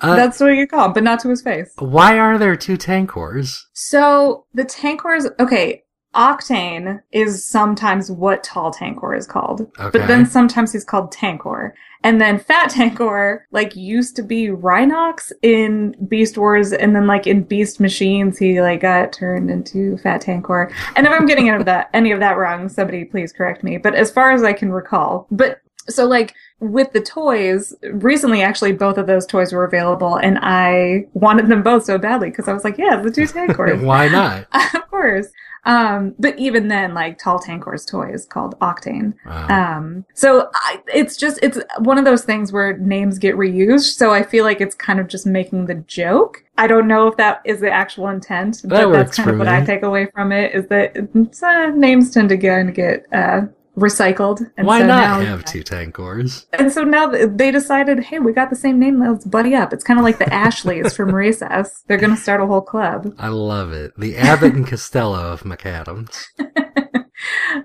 [0.00, 1.72] Uh, That's what you call him, but not to his face.
[1.78, 3.66] why are there two Tankors?
[3.74, 5.84] So the Tankors okay,
[6.16, 9.60] Octane is sometimes what Tall Tankor is called.
[9.78, 9.98] Okay.
[9.98, 11.72] But then sometimes he's called Tankor.
[12.02, 17.26] And then Fat Tankor, like, used to be Rhinox in Beast Wars, and then, like,
[17.26, 20.72] in Beast Machines, he, like, got turned into Fat Tankor.
[20.94, 23.76] And if I'm getting any of that, any of that wrong, somebody please correct me.
[23.76, 28.72] But as far as I can recall, but so, like, with the toys, recently, actually,
[28.72, 32.52] both of those toys were available, and I wanted them both so badly because I
[32.52, 33.82] was like, yeah, the two Tankors.
[33.82, 34.46] why not?
[34.74, 35.28] of course.
[35.66, 39.14] Um, but even then, like Tall Tankor's toy is called Octane.
[39.26, 39.48] Wow.
[39.48, 43.96] Um, so I, it's just, it's one of those things where names get reused.
[43.96, 46.44] So I feel like it's kind of just making the joke.
[46.56, 49.48] I don't know if that is the actual intent, but works that's kind of what
[49.48, 49.54] me.
[49.54, 50.96] I take away from it is that
[51.42, 53.42] uh, names tend to get, get, uh,
[53.76, 54.50] recycled.
[54.56, 56.46] And why so not now- have two Tankors?
[56.52, 59.72] And so now they decided, hey, we got the same name, let's buddy up.
[59.72, 61.84] It's kind of like the Ashleys from Recess.
[61.86, 63.14] They're going to start a whole club.
[63.18, 63.92] I love it.
[63.98, 66.26] The Abbott and Costello of Maccadam's.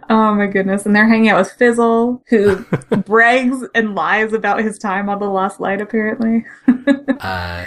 [0.09, 0.85] Oh my goodness.
[0.85, 2.55] And they're hanging out with Fizzle, who
[3.05, 6.45] brags and lies about his time on the Lost Light, apparently.
[7.19, 7.65] Uh,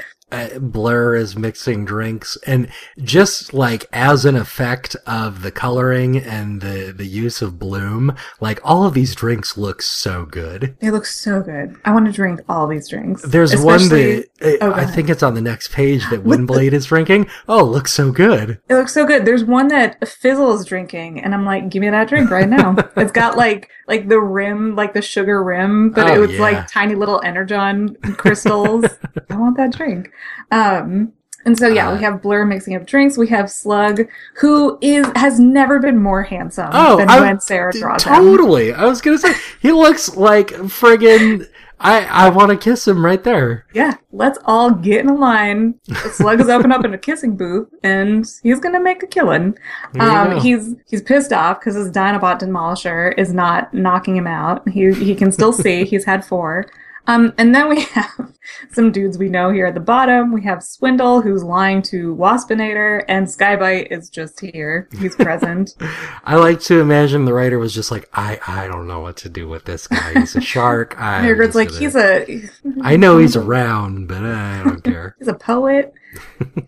[0.55, 2.69] uh, Blur is mixing drinks, and
[3.03, 8.61] just like as an effect of the coloring and the the use of bloom, like
[8.65, 10.77] all of these drinks look so good.
[10.81, 11.77] They look so good.
[11.85, 13.23] I want to drink all these drinks.
[13.23, 16.73] There's one Especially- that uh, Oh, I think it's on the next page that Windblade
[16.73, 17.29] is drinking.
[17.49, 18.61] Oh, it looks so good.
[18.69, 19.25] It looks so good.
[19.25, 22.77] There's one that Fizzle is drinking, and I'm like, give me that drink right now.
[22.97, 26.41] it's got like like the rim, like the sugar rim, but Oh, it was yeah.
[26.41, 28.85] like tiny little energon crystals.
[29.31, 30.11] I want that drink.
[30.51, 31.13] Um,
[31.47, 33.19] and so yeah, Uh, we have Blur mixing up drinks.
[33.19, 34.07] We have Slug,
[34.37, 38.15] who is has never been more handsome Oh, than I- when Sarah draws him.
[38.15, 38.73] totally.
[38.73, 41.47] I was gonna say he looks like friggin'
[41.81, 43.67] I I want to kiss him right there.
[43.75, 45.75] Yeah, let's all get in a line.
[46.13, 49.59] Slug is open up in a kissing booth, and he's gonna make a killing.
[50.01, 54.67] Um, he's he's pissed off because his Dinobot Demolisher is not knocking him out.
[54.69, 55.85] He he can still see.
[55.85, 56.65] He's had four.
[57.07, 58.33] Um, and then we have
[58.73, 60.33] some dudes we know here at the bottom.
[60.33, 64.89] We have Swindle, who's lying to Waspinator, and Skybyte is just here.
[64.99, 65.75] He's present.
[66.25, 69.29] I like to imagine the writer was just like, I, I don't know what to
[69.29, 70.21] do with this guy.
[70.21, 70.95] He's a shark.
[70.99, 72.49] I Mairghread's like, he's a
[72.83, 75.17] I know he's around, but I don't care.
[75.19, 75.93] He's a poet.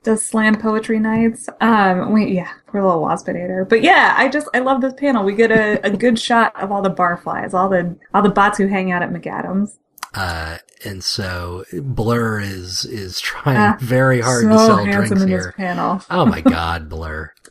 [0.02, 1.48] Does slam poetry nights.
[1.60, 3.68] Um, we yeah, poor little waspinator.
[3.68, 5.24] But yeah, I just I love this panel.
[5.24, 8.58] We get a, a good shot of all the barflies, all the all the bots
[8.58, 9.78] who hang out at Maccadam's.
[10.16, 15.28] Uh, and so Blur is is trying Ah, very hard so to sell drinks in
[15.28, 15.38] here.
[15.38, 16.00] this panel.
[16.10, 17.32] Oh my god, Blur.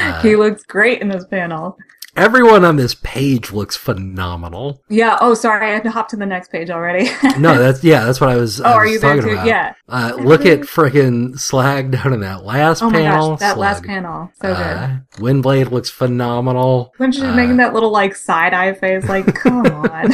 [0.00, 1.76] Uh, he looks great in this panel.
[2.16, 4.80] everyone on this page looks phenomenal.
[4.88, 5.18] Yeah.
[5.20, 7.10] Oh, sorry, I had to hop to the next page already.
[7.38, 8.60] No, that's yeah, that's what I was.
[8.62, 9.30] oh, I are was you there too?
[9.32, 9.46] about.
[9.46, 9.74] Yeah.
[9.88, 13.30] Uh, look at frickin' Slag down in that last Oh my panel.
[13.30, 14.56] gosh, that last panel, so good.
[14.56, 16.94] Uh, Windblade looks phenomenal.
[16.96, 20.12] When she's uh, making that little like side eye face, like, come on.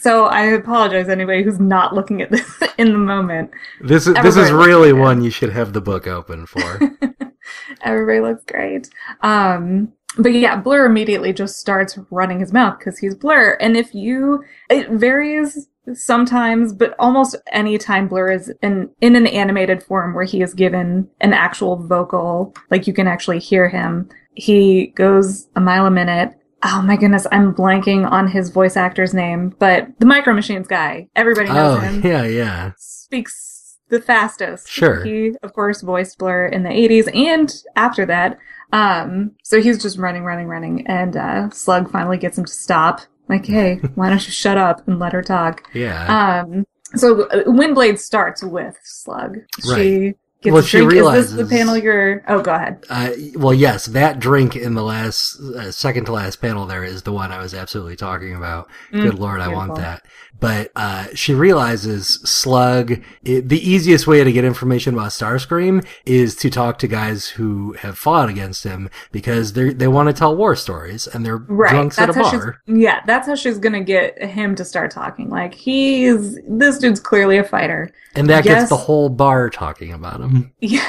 [0.00, 3.50] So I apologize anybody who's not looking at this in the moment.
[3.80, 5.00] This is this is really good.
[5.00, 6.60] one you should have the book open for.
[7.82, 8.90] Everybody looks great.
[9.22, 13.56] Um, but yeah, Blur immediately just starts running his mouth because he's Blur.
[13.60, 19.26] And if you, it varies sometimes, but almost any time Blur is in, in an
[19.26, 24.08] animated form where he is given an actual vocal, like you can actually hear him,
[24.34, 26.34] he goes a mile a minute.
[26.62, 31.08] Oh my goodness, I'm blanking on his voice actor's name, but the Micro Machines guy,
[31.14, 32.72] everybody knows oh him yeah, yeah.
[32.76, 34.68] speaks the fastest.
[34.68, 35.04] Sure.
[35.04, 38.38] He, of course, voiced Blur in the 80s and after that.
[38.72, 43.00] Um, so he's just running, running, running, and uh, Slug finally gets him to stop.
[43.28, 45.68] Like, hey, why don't you shut up and let her talk?
[45.72, 46.42] Yeah.
[46.42, 49.36] Um, so uh, Windblade starts with Slug.
[49.62, 50.16] She Right.
[50.42, 50.92] Gets Well, a she drink.
[50.92, 52.22] Is this the realizes- panel you're?
[52.28, 52.84] Oh, go ahead.
[52.88, 57.02] Uh, well, yes, that drink in the last, uh, second to last panel there is
[57.02, 58.68] the one I was absolutely talking about.
[58.92, 60.04] Mm, Good lord, I want that.
[60.40, 66.36] But, uh, she realizes Slug, it, the easiest way to get information about Starscream is
[66.36, 70.36] to talk to guys who have fought against him because they they want to tell
[70.36, 71.70] war stories and they're Right.
[71.70, 72.60] drunks at a That's how bar.
[72.66, 72.76] she's.
[72.78, 75.28] Yeah, that's how she's gonna get him to start talking.
[75.28, 77.90] Like he's this dude's clearly a fighter.
[78.14, 78.60] And that Yes.
[78.60, 80.52] gets the whole bar talking about him.
[80.60, 80.88] Yeah.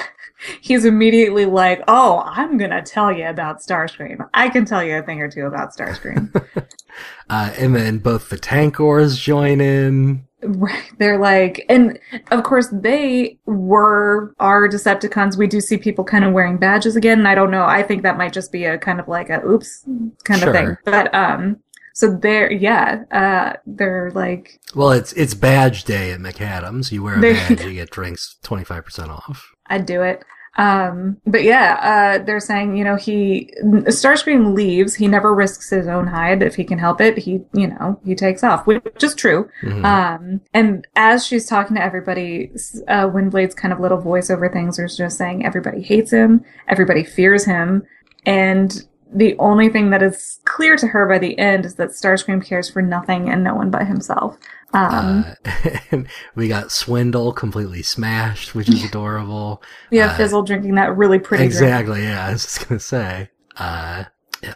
[0.61, 4.25] He's immediately like, "Oh, I'm gonna tell you about Starscream.
[4.33, 6.31] I can tell you a thing or two about Starscream."
[7.29, 10.25] Uh, and then both the Tankors join in.
[10.41, 10.83] right?
[10.97, 11.99] They're like, and
[12.31, 15.37] of course they were our Decepticons.
[15.37, 17.65] We do see people kind of wearing badges again, and I don't know.
[17.65, 19.83] I think that might just be a kind of like a oops
[20.23, 20.49] kind Sure.
[20.49, 20.77] of thing.
[20.85, 21.57] But um,
[21.93, 26.91] so they're yeah, uh, they're like Well, it's it's badge day at Maccadam's.
[26.91, 29.51] You wear a badge, you get drinks twenty five percent off.
[29.67, 30.23] I'd do it.
[30.57, 34.95] Um, but yeah, uh, they're saying, you know, he, Starscream leaves.
[34.95, 37.17] He never risks his own hide if he can help it.
[37.17, 39.49] He, you know, he takes off, which is true.
[39.61, 39.85] Mhm.
[39.85, 42.51] Um, and as she's talking to everybody,
[42.87, 47.45] uh, Windblade's kind of little voiceover things are just saying everybody hates him, everybody fears
[47.45, 47.83] him,
[48.25, 52.43] and the only thing that is clear to her by the end is that Starscream
[52.43, 54.37] cares for nothing and no one but himself.
[54.73, 55.97] Um, uh,
[56.35, 59.63] we got Swindle completely smashed, which is adorable.
[59.89, 61.51] we have uh, Fizzle drinking that really pretty drink.
[61.51, 62.03] Exactly.
[62.03, 63.29] Yeah, I was just gonna say.
[63.57, 64.05] Uh,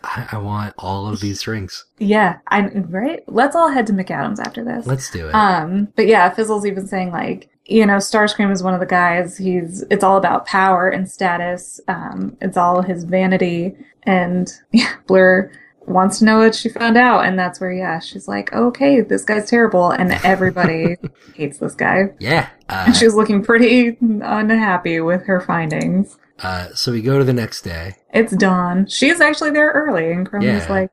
[0.04, 1.86] I, I want all of these drinks.
[1.98, 3.24] Yeah, I right.
[3.28, 4.86] Let's all head to Maccadam's after this.
[4.86, 5.36] Let's do it.
[5.36, 9.38] Um, but yeah, Fizzle's even saying like, you know, Starscream is one of the guys.
[9.38, 11.82] He's it's all about power and status.
[11.88, 15.52] Um, it's all his vanity, and yeah, Blur
[15.86, 19.26] wants to know what she found out, and that's where yeah, she's like, okay, this
[19.26, 20.96] guy's terrible, and everybody
[21.36, 22.06] hates this guy.
[22.20, 22.50] yeah.
[22.70, 26.18] Uh, And she's looking pretty unhappy with her findings.
[26.42, 27.96] uh, so we go to the next day.
[28.14, 28.88] It's dawn.
[28.88, 30.66] She's actually there early, and Chrome's Yeah.
[30.70, 30.92] like,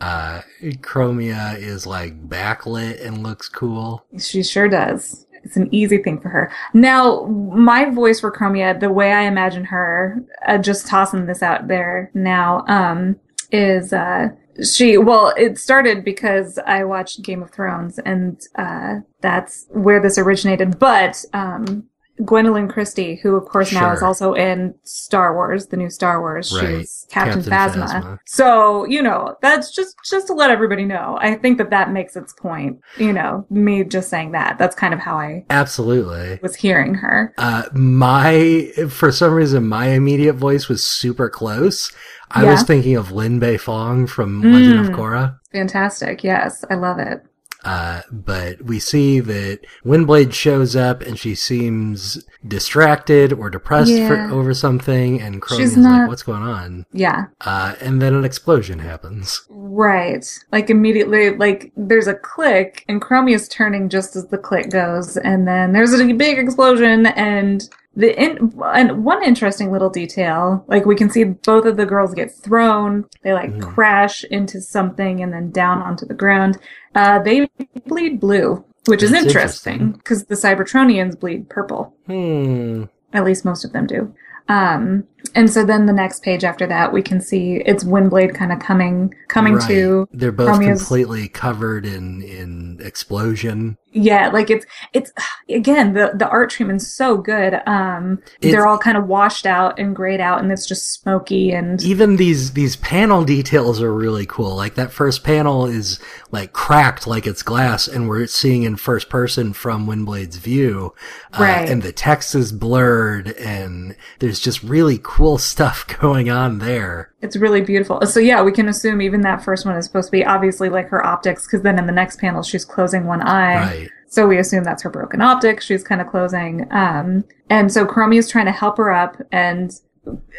[0.00, 0.42] Uh,
[0.82, 4.04] Chromia is like backlit and looks cool.
[4.18, 5.25] She sure does.
[5.46, 6.52] It's an easy thing for her.
[6.74, 11.68] Now, my voice for Chromia, the way I imagine her, uh, just tossing this out
[11.68, 13.16] there now, um,
[13.52, 14.28] is uh,
[14.62, 14.98] she.
[14.98, 20.78] Well, it started because I watched Game of Thrones, and uh, that's where this originated.
[20.78, 21.84] But um,
[22.20, 26.52] Gwendoline Christie, who of course now is also in Star Wars, the new Star Wars.
[26.54, 26.78] Right.
[26.78, 28.02] She's Captain, Captain Phasma.
[28.02, 28.18] Phasma.
[28.26, 31.18] So you know that's just just to let everybody know.
[31.20, 32.80] I think that that makes its point.
[32.98, 34.56] You know, me just saying that.
[34.58, 36.38] That's kind of how I Absolutely.
[36.42, 37.34] was hearing her.
[37.38, 41.92] Uh, my, for some reason, my immediate voice was super close.
[42.30, 42.52] I Yeah.
[42.52, 44.96] was thinking of Lin Beifong from Legend of Mm.
[44.96, 45.38] Korra.
[45.52, 46.24] Fantastic.
[46.24, 47.22] Yes, I love it.
[47.66, 54.16] Uh, but we see that Windblade shows up and she seems distracted or depressed for,
[54.30, 57.26] over something, and Chromia's She's not- like, "What's going on?" Yeah.
[57.40, 59.42] Uh, and then an explosion happens.
[59.50, 60.24] Right.
[60.52, 65.48] Like immediately, like there's a click, and Chromia's turning just as the click goes, and
[65.48, 70.94] then there's a big explosion, and the in- and one interesting little detail, like we
[70.94, 73.06] can see both of the girls get thrown.
[73.22, 73.62] They like Mhm.
[73.62, 76.58] crash into something and then down onto the ground.
[76.94, 77.48] Uh, they
[77.86, 79.92] bleed blue, which is That's interesting interesting.
[79.92, 81.94] because the Cybertronians bleed purple.
[82.06, 82.84] Hmm.
[83.12, 84.12] At least most of them do.
[84.48, 85.04] Um,
[85.34, 88.58] and so then the next page after that, we can see it's Windblade kind of
[88.60, 89.68] coming, coming Right.
[89.68, 93.76] to, They're both Chromia's- completely covered in in explosion.
[93.92, 95.10] yeah, like it's, it's,
[95.48, 97.60] again, the, the art treatment's so good.
[97.66, 101.52] Um, It's- they're all kind of washed out and grayed out and it's just smoky
[101.52, 104.54] and, even these these panel details are really cool.
[104.54, 105.98] Like that first panel is
[106.30, 110.92] like cracked like it's glass, and we're seeing in first person from Windblade's view,
[111.32, 111.68] uh, Right.
[111.68, 117.12] and the text is blurred, and there's just really cool stuff going on there.
[117.22, 118.04] it's really beautiful.
[118.06, 120.88] So yeah, we can assume even that first one is supposed to be obviously like
[120.88, 123.56] her optics because then in the next panel she's closing one eye.
[123.56, 123.88] Right.
[124.08, 125.60] So we assume that's her broken optic.
[125.60, 126.66] She's kind of closing.
[126.70, 129.16] Um, and so Chromie is trying to help her up.
[129.32, 129.72] And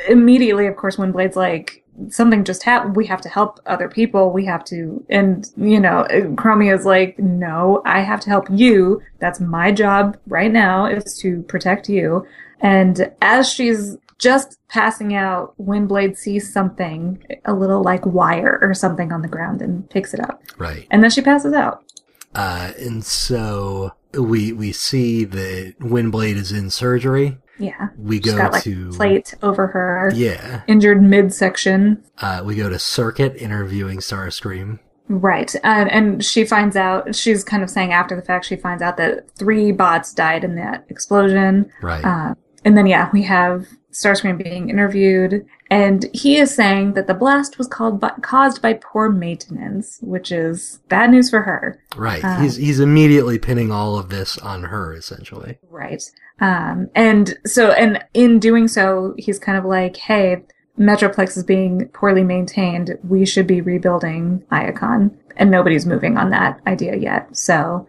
[0.07, 2.95] immediately, of course, Windblade's like, something just happened.
[2.95, 4.31] We have to help other people.
[4.31, 5.03] We have to.
[5.09, 9.01] And, you know, Chromie is like, no, I have to help you.
[9.19, 12.25] That's my job right now is to protect you.
[12.61, 19.11] And as she's just passing out, Windblade sees something, a little like wire or something
[19.11, 20.41] on the ground and picks it up.
[20.57, 20.87] Right.
[20.91, 21.83] And then she passes out.
[22.35, 27.37] Uh, and so we we see that Windblade is in surgery.
[27.59, 27.89] Yeah.
[27.97, 30.61] We go got like to plate over her yeah.
[30.67, 32.03] injured midsection.
[32.19, 34.79] Uh, we go to Circuit interviewing Starscream.
[35.09, 35.55] Right.
[35.63, 38.97] And, and she finds out, she's kind of saying after the fact, she finds out
[38.97, 41.71] that three bots died in that explosion.
[41.81, 42.03] Right.
[42.03, 43.65] Uh, and then, yeah, we have
[43.97, 45.45] Starscream being interviewed.
[45.69, 50.31] And he is saying that the blast was called by, caused by poor maintenance, which
[50.31, 51.79] is bad news for her.
[51.95, 52.23] right.
[52.23, 55.57] uh, he's he's immediately pinning all of this on her essentially.
[55.69, 56.03] Right.
[56.39, 60.43] Um, and so, and in doing so, he's kind of like, hey,
[60.77, 62.97] Metroplex is being poorly maintained.
[63.03, 65.17] We should be rebuilding Iacon.
[65.37, 67.35] And nobody's moving on that idea yet.
[67.35, 67.87] So,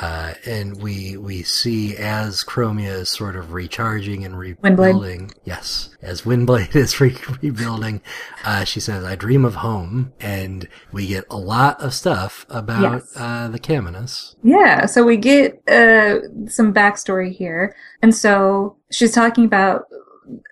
[0.00, 5.30] Uh, and we we see as Chromia is sort of recharging and rebuilding.
[5.44, 8.02] Yes, as Windblade is re- rebuilding,
[8.44, 12.82] uh, she says, "I dream of home," and we get a lot of stuff about
[12.82, 13.12] Yes.
[13.16, 14.34] uh, the Caminus.
[14.42, 16.18] yeah, so we get uh,
[16.48, 17.74] some backstory here.
[18.02, 19.86] And so she's talking about,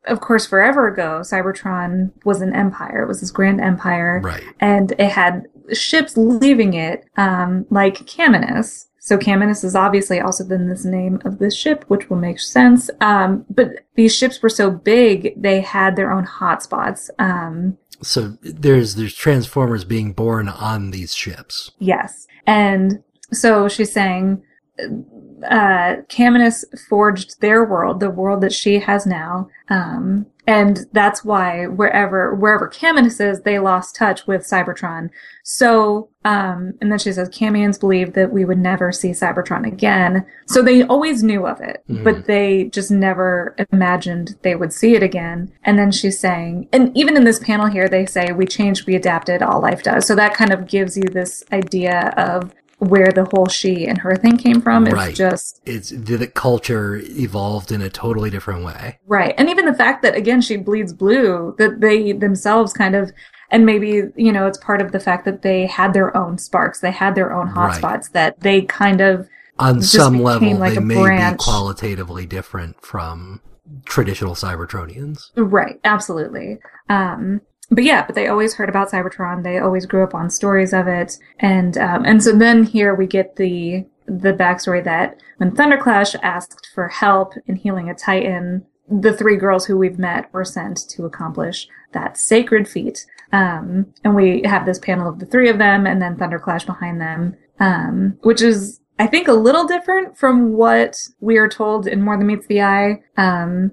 [0.06, 3.02] of course, forever ago, Cybertron was an empire.
[3.02, 4.20] It was this grand empire.
[4.24, 4.42] Right.
[4.60, 8.86] and it had ships leaving it, um, like Caminus.
[9.06, 12.90] So Caminus is obviously also then this name of this ship, which will make sense.
[13.00, 17.08] Um, but these ships were so big, they had their own hotspots.
[17.20, 21.70] Um, So there's there's Transformers being born on these ships.
[21.78, 22.26] yes.
[22.48, 23.02] And
[23.32, 24.42] so she's saying,
[25.44, 29.48] uh, Caminus forged their world, the world that she has now.
[29.68, 35.10] Um, and that's why wherever, wherever Caminus is, they lost touch with Cybertron.
[35.42, 40.24] So, um, and then she says, Camiens believed that we would never see Cybertron again.
[40.46, 42.04] So they always knew of it, Mhm.
[42.04, 45.50] but they just never imagined they would see it again.
[45.64, 48.94] And then she's saying, and even in this panel here, they say, we changed, we
[48.94, 50.06] adapted, all life does.
[50.06, 54.16] So that kind of gives you this idea of where the whole she and her
[54.16, 54.86] thing came from.
[54.86, 55.14] It's Right.
[55.14, 58.98] just It's the, the culture evolved in a totally different way.
[59.06, 59.34] Right.
[59.38, 63.12] And even the fact that, again, she bleeds blue, that they themselves kind of,
[63.50, 66.80] and maybe, you know, it's part of the fact that they had their own sparks,
[66.80, 67.80] they had their own Right.
[67.80, 69.26] hotspots, that they kind of,
[69.58, 71.38] On some level, like they may branch.
[71.38, 73.40] be qualitatively different from
[73.86, 75.30] traditional Cybertronians.
[75.34, 76.58] right, absolutely.
[76.90, 77.40] Um,
[77.70, 79.42] but yeah, but they always heard about Cybertron.
[79.42, 81.18] They always grew up on stories of it.
[81.40, 86.68] And, um, and so then here we get the, the backstory that when Thunderclash asked
[86.74, 91.04] for help in healing a Titan, the three girls who we've met were sent to
[91.04, 93.04] accomplish that sacred feat.
[93.32, 97.00] Um, and we have this panel of the three of them and then Thunderclash behind
[97.00, 102.02] them, um, which is, I think, a little different from what we are told in
[102.02, 103.02] More Than Meets the Eye.
[103.16, 103.72] Um,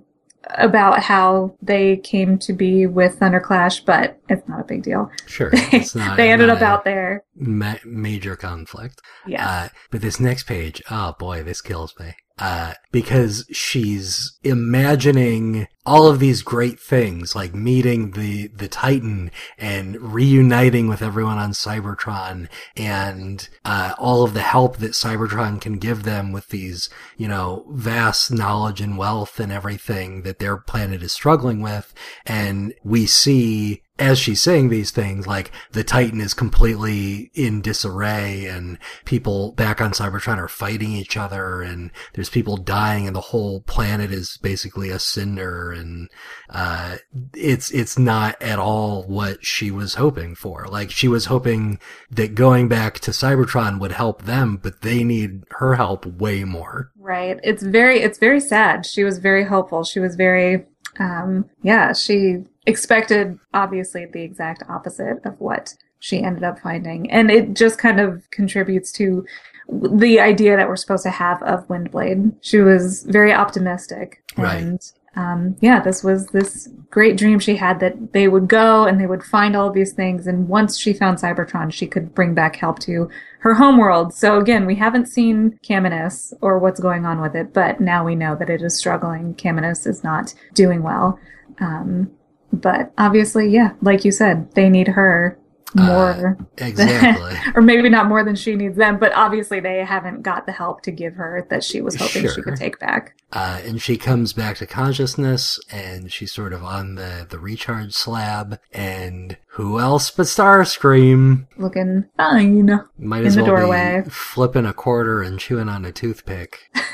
[0.52, 5.10] about how they came to be with Thunderclash, but it's not a big deal.
[5.26, 5.52] Sure.
[5.72, 7.24] It's not, they ended up out there.
[7.36, 9.02] ma- major conflict.
[9.26, 9.48] Yeah.
[9.48, 12.14] Uh, but this next page, oh boy, this kills me.
[12.40, 20.02] Uh, because she's imagining all of these great things, like meeting the, the Titan and
[20.02, 26.04] reuniting with everyone on Cybertron and, uh, all of the help that Cybertron can give
[26.04, 31.12] them with these, you know, vast knowledge and wealth and everything that their planet is
[31.12, 31.94] struggling with.
[32.26, 38.46] And we see as she's saying these things, like the Titan is completely in disarray
[38.46, 43.22] and people back on Cybertron are fighting each other and there's people dying and the
[43.22, 46.10] whole planet is basically a cinder and,
[46.50, 46.98] uh,
[47.36, 50.66] it's, it's not at all what she was hoping for.
[50.68, 51.80] Like she was hoping
[52.10, 56.92] that going back to Cybertron would help them, but they need her help way more.
[56.98, 57.40] Right.
[57.44, 58.86] It's very it's very sad.
[58.86, 59.84] She was very hopeful.
[59.84, 60.66] She was very
[61.00, 67.10] um yeah, she expected obviously the exact opposite of what she ended up finding.
[67.12, 69.26] And it just kind of contributes to
[69.70, 72.36] the idea that we're supposed to have of Windblade.
[72.42, 74.22] She was very optimistic.
[74.38, 74.62] Right.
[74.62, 79.00] And um, yeah, this was this great dream she had that they would go and
[79.00, 80.26] they would find all these things.
[80.28, 83.10] And once she found Cybertron, she could bring back help to
[83.40, 84.14] her homeworld.
[84.14, 88.16] So again, we haven't seen Caminus or what's going on with it, but now we
[88.16, 89.36] know that it is struggling.
[89.36, 91.20] Caminus is not doing well.
[91.60, 92.12] Um,
[92.54, 95.38] but obviously, yeah, like you said, they need her
[95.76, 97.36] more Exactly.
[97.56, 100.82] or maybe not more than she needs them, but obviously they haven't got the help
[100.84, 103.16] to give her that she was hoping she could take back.
[103.32, 107.94] Uh, and she comes back to consciousness and she's sort of on the, the recharge
[107.94, 112.80] slab and who else but Starscream Looking fine.
[112.98, 114.02] might In as the well doorway.
[114.04, 116.60] be flipping a quarter and chewing on a toothpick.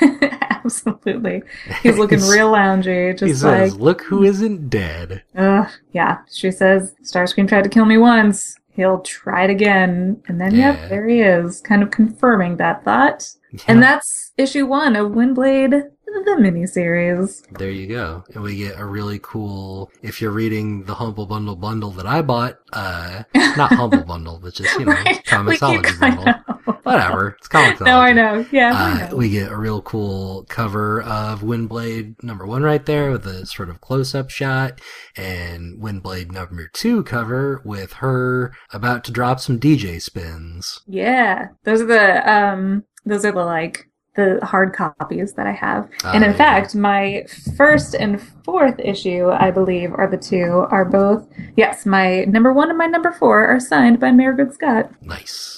[0.64, 1.42] Absolutely.
[1.82, 5.22] He's looking He's- real loungy, he just like, says, look who isn't dead.
[5.36, 6.18] Ugh, yeah.
[6.32, 8.56] She says, Starscream tried to kill me once.
[8.72, 10.22] He'll try it again.
[10.28, 10.78] And then, Yeah.
[10.80, 13.28] yep, there he is, kind of confirming that thought.
[13.66, 15.90] And that's issue one of Windblade,
[16.24, 17.42] the miniseries.
[17.58, 18.24] There you go.
[18.34, 22.22] And we get a really cool, if you're reading the Humble Bundle bundle that I
[22.22, 25.16] bought, uh, not Humble Bundle, but just, you know, Right.
[25.16, 25.22] We
[25.56, 26.34] Comixology going bundle.
[26.82, 27.36] Whatever.
[27.38, 27.86] It's Comixology.
[27.86, 28.44] No, I know.
[28.50, 29.16] Yeah, I Uh, know.
[29.16, 33.68] we get a real cool cover of Windblade number one right there with a sort
[33.70, 34.80] of close up shot,
[35.16, 40.80] and Windblade number two cover with her about to drop some DJ spins.
[40.86, 43.86] Yeah, those are the um, those are the like
[44.16, 45.88] the hard copies that I have.
[46.04, 46.36] Ah, and in yeah.
[46.36, 47.24] fact, my
[47.56, 51.28] first and fourth issue, I believe, are the two are both.
[51.56, 54.90] Yes, my number one and my number four are signed by Mairghread Scott.
[55.02, 55.56] Nice.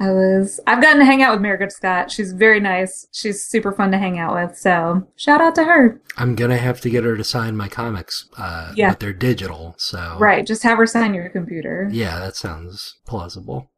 [0.00, 2.10] I was I've gotten to hang out with Mairghread Scott.
[2.10, 3.06] She's very nice.
[3.12, 4.58] She's super fun to hang out with.
[4.58, 6.00] So shout out to her.
[6.16, 8.88] I'm gonna have to get her to sign my comics, uh, Yeah.
[8.90, 10.16] but they're digital, so.
[10.18, 11.88] Right, just have her sign your computer.
[11.92, 13.70] Yeah, that sounds plausible.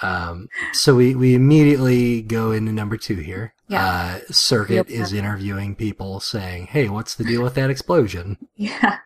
[0.00, 3.54] Um, so we, we immediately go into number two here.
[3.68, 3.84] Yeah.
[4.26, 4.90] Uh, Circuit Yep.
[4.90, 8.36] is interviewing people saying, hey, what's the deal with that explosion?
[8.56, 8.98] Yeah.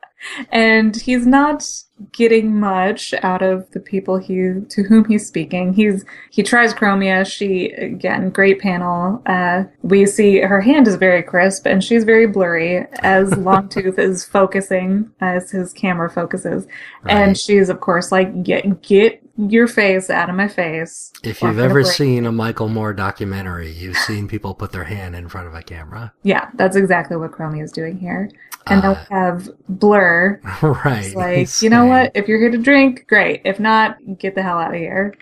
[0.52, 1.64] And he's not
[2.12, 4.36] getting much out of the people he
[4.68, 5.72] to whom he's speaking.
[5.72, 7.26] He's he tries Chromia.
[7.26, 9.20] She again, great panel.
[9.26, 14.24] Uh, we see her hand is very crisp and she's very blurry as Longtooth is
[14.24, 16.66] focusing as his camera focuses.
[17.02, 17.14] Right.
[17.16, 21.12] And she's of course like get get your face out of my face.
[21.24, 25.28] If you've ever seen a Michael Moore documentary, you've seen people put their hand in
[25.28, 26.12] front of a camera.
[26.22, 28.30] Yeah, that's exactly what Chromia is doing here.
[28.66, 31.06] And Uh, we have Blur right.
[31.06, 32.12] It's like, you know what?
[32.14, 33.42] If you're here to drink, great.
[33.44, 35.14] If not, get the hell out of here.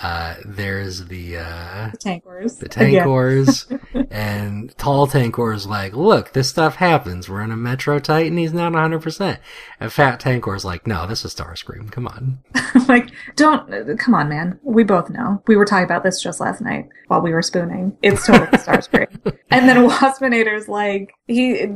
[0.00, 2.56] Uh, there's the, uh, The tankers.
[2.56, 3.66] the Tankors,
[4.10, 7.28] and Tall Tankor's like, look, this stuff happens.
[7.28, 8.36] We're in a Metro Titan.
[8.38, 9.38] He's not 100%.
[9.80, 11.90] And Fat Tankor's like, no, this is Starscream.
[11.90, 12.38] Come on.
[12.88, 14.60] like, don't, come on, man.
[14.62, 15.42] We both know.
[15.48, 17.96] We were talking about this just last night while we were spooning.
[18.02, 19.36] It's totally Starscream.
[19.50, 21.66] and then Waspinator's like, he,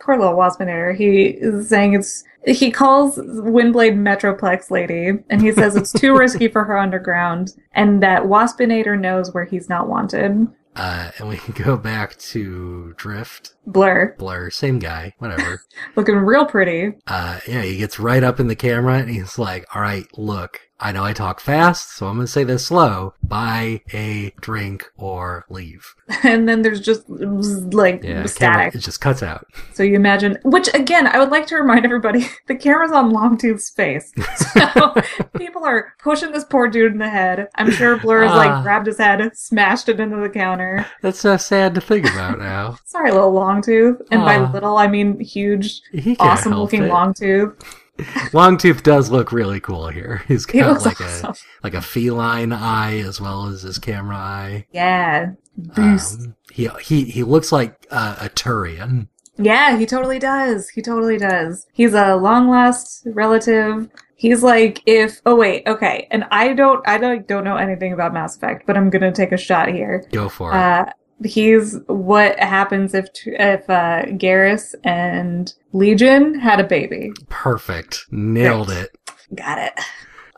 [0.00, 5.76] poor little Waspinator, he is saying it's, he calls Windblade Metroplex lady, and he says
[5.76, 10.48] it's too risky for her underground, and that Waspinator knows where he's not wanted.
[10.76, 15.62] Uh, and we can go back to Drift, Blur, Blur, same guy, whatever.
[15.96, 16.92] looking real pretty.
[17.06, 20.60] uh, yeah, he gets right up in the camera and he's like, all right, look,
[20.82, 23.12] I know I talk fast, so I'm going to say this slow.
[23.22, 25.94] Buy a drink or leave.
[26.24, 28.74] and then there's just like Yeah, camera, static.
[28.74, 29.46] it just cuts out.
[29.74, 33.70] So you imagine, which again, I would like to remind everybody, the camera's on Longtooth's
[33.70, 34.12] face.
[34.54, 34.94] So
[35.38, 37.48] people are pushing this poor dude in the head.
[37.54, 38.36] I'm sure Blur has Ah.
[38.36, 40.84] like grabbed his head, smashed it into the counter.
[41.02, 42.76] That's so sad to think about now.
[42.84, 44.00] Sorry, little Longtooth.
[44.10, 44.50] And by Ah.
[44.52, 45.80] little, I mean huge,
[46.18, 46.90] awesome looking it.
[46.90, 47.54] Longtooth.
[48.32, 50.22] Longtooth does look really cool here.
[50.28, 51.30] He's He got like awesome.
[51.30, 51.34] a
[51.64, 54.66] like a feline eye as well as his camera eye.
[54.72, 55.32] Yeah.
[55.56, 56.20] Boost.
[56.20, 59.08] Um, he he he looks like uh, a Turian.
[59.36, 60.68] Yeah, he totally does.
[60.68, 61.66] He totally does.
[61.72, 63.88] He's a long lost relative.
[64.16, 66.06] He's like if oh wait, okay.
[66.10, 69.32] And I don't I don't don't know anything about Mass Effect, but I'm gonna take
[69.32, 70.04] a shot here.
[70.12, 70.56] Go for it.
[70.56, 70.86] Uh
[71.24, 77.12] he's what happens if if uh Garrus and Legion had a baby.
[77.28, 78.06] Perfect.
[78.10, 78.90] Nailed it.
[79.34, 79.72] Got it.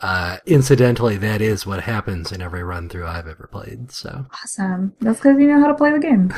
[0.02, 3.92] Uh, incidentally, that is what happens in every run through I've ever played.
[3.92, 4.94] So, Awesome.
[5.00, 6.34] That's because you know how to play the game.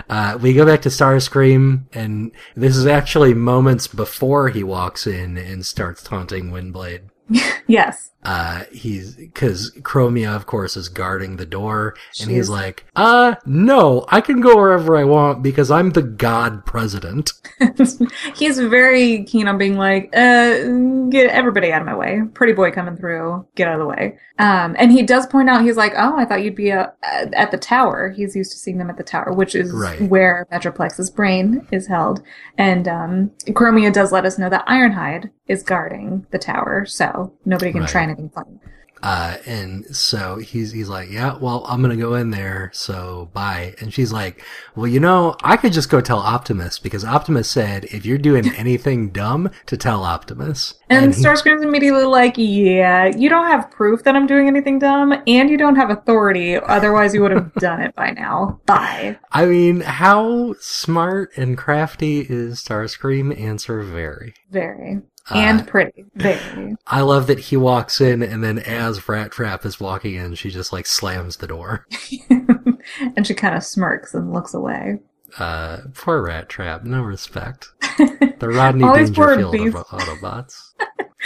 [0.10, 5.38] uh, we go back to Starscream, and this is actually moments before he walks in
[5.38, 7.02] and starts taunting Windblade.
[7.68, 8.09] yes.
[8.22, 14.04] Uh, he's, cause Chromia, of course, is guarding the door, and he's like, uh, no,
[14.08, 17.32] I can go wherever I want because I'm the god president.
[18.36, 22.20] he's very keen on being like, uh, get everybody out of my way.
[22.34, 23.46] Pretty boy coming through.
[23.54, 24.18] Get out of the way.
[24.38, 27.50] Um, and he does point out, he's like, oh, I thought you'd be uh, at
[27.50, 28.08] the tower.
[28.10, 30.00] He's used to seeing them at the tower, which is Right.
[30.08, 32.22] where Metroplex's brain is held.
[32.56, 37.72] And, um, Chromia does let us know that Ironhide is guarding the tower, so nobody
[37.72, 37.90] can Right.
[37.90, 38.58] try anything funny.
[39.02, 43.74] Uh, and so he's, he's like, yeah, well, I'm gonna go in there, so bye.
[43.80, 44.44] And she's like,
[44.76, 48.50] well, you know, I could just go tell Optimus because Optimus said if you're doing
[48.58, 50.74] anything dumb to tell Optimus.
[50.90, 55.14] And he- Starscream's immediately like, yeah, you don't have proof that I'm doing anything dumb,
[55.26, 58.60] and you don't have authority, otherwise you would have done it by now.
[58.66, 59.18] Bye.
[59.32, 63.34] I mean, how smart and crafty is Starscream?
[63.40, 64.34] Answer very.
[64.50, 65.00] Very.
[65.30, 66.04] Uh, And pretty.
[66.14, 66.76] Very.
[66.86, 70.50] I love that he walks in and then as Rat Trap is walking in, she
[70.50, 71.86] just like slams the door.
[72.30, 74.98] and she kind of smirks and looks away.
[75.38, 77.68] Uh, poor Rat Trap, no respect.
[78.40, 80.72] The Rodney All these poor Dangerfield of Autobots.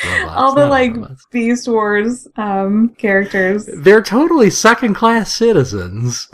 [0.04, 1.20] Robots, All the like Autobots.
[1.30, 3.66] Beast Wars um characters.
[3.72, 6.28] They're totally second class citizens.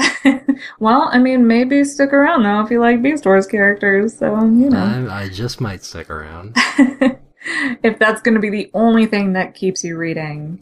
[0.79, 4.17] Well, I mean, maybe stick around though if you like Beast Wars characters.
[4.19, 6.57] So you know, I, I just might stick around.
[7.83, 10.61] if that's going to be the only thing that keeps you reading,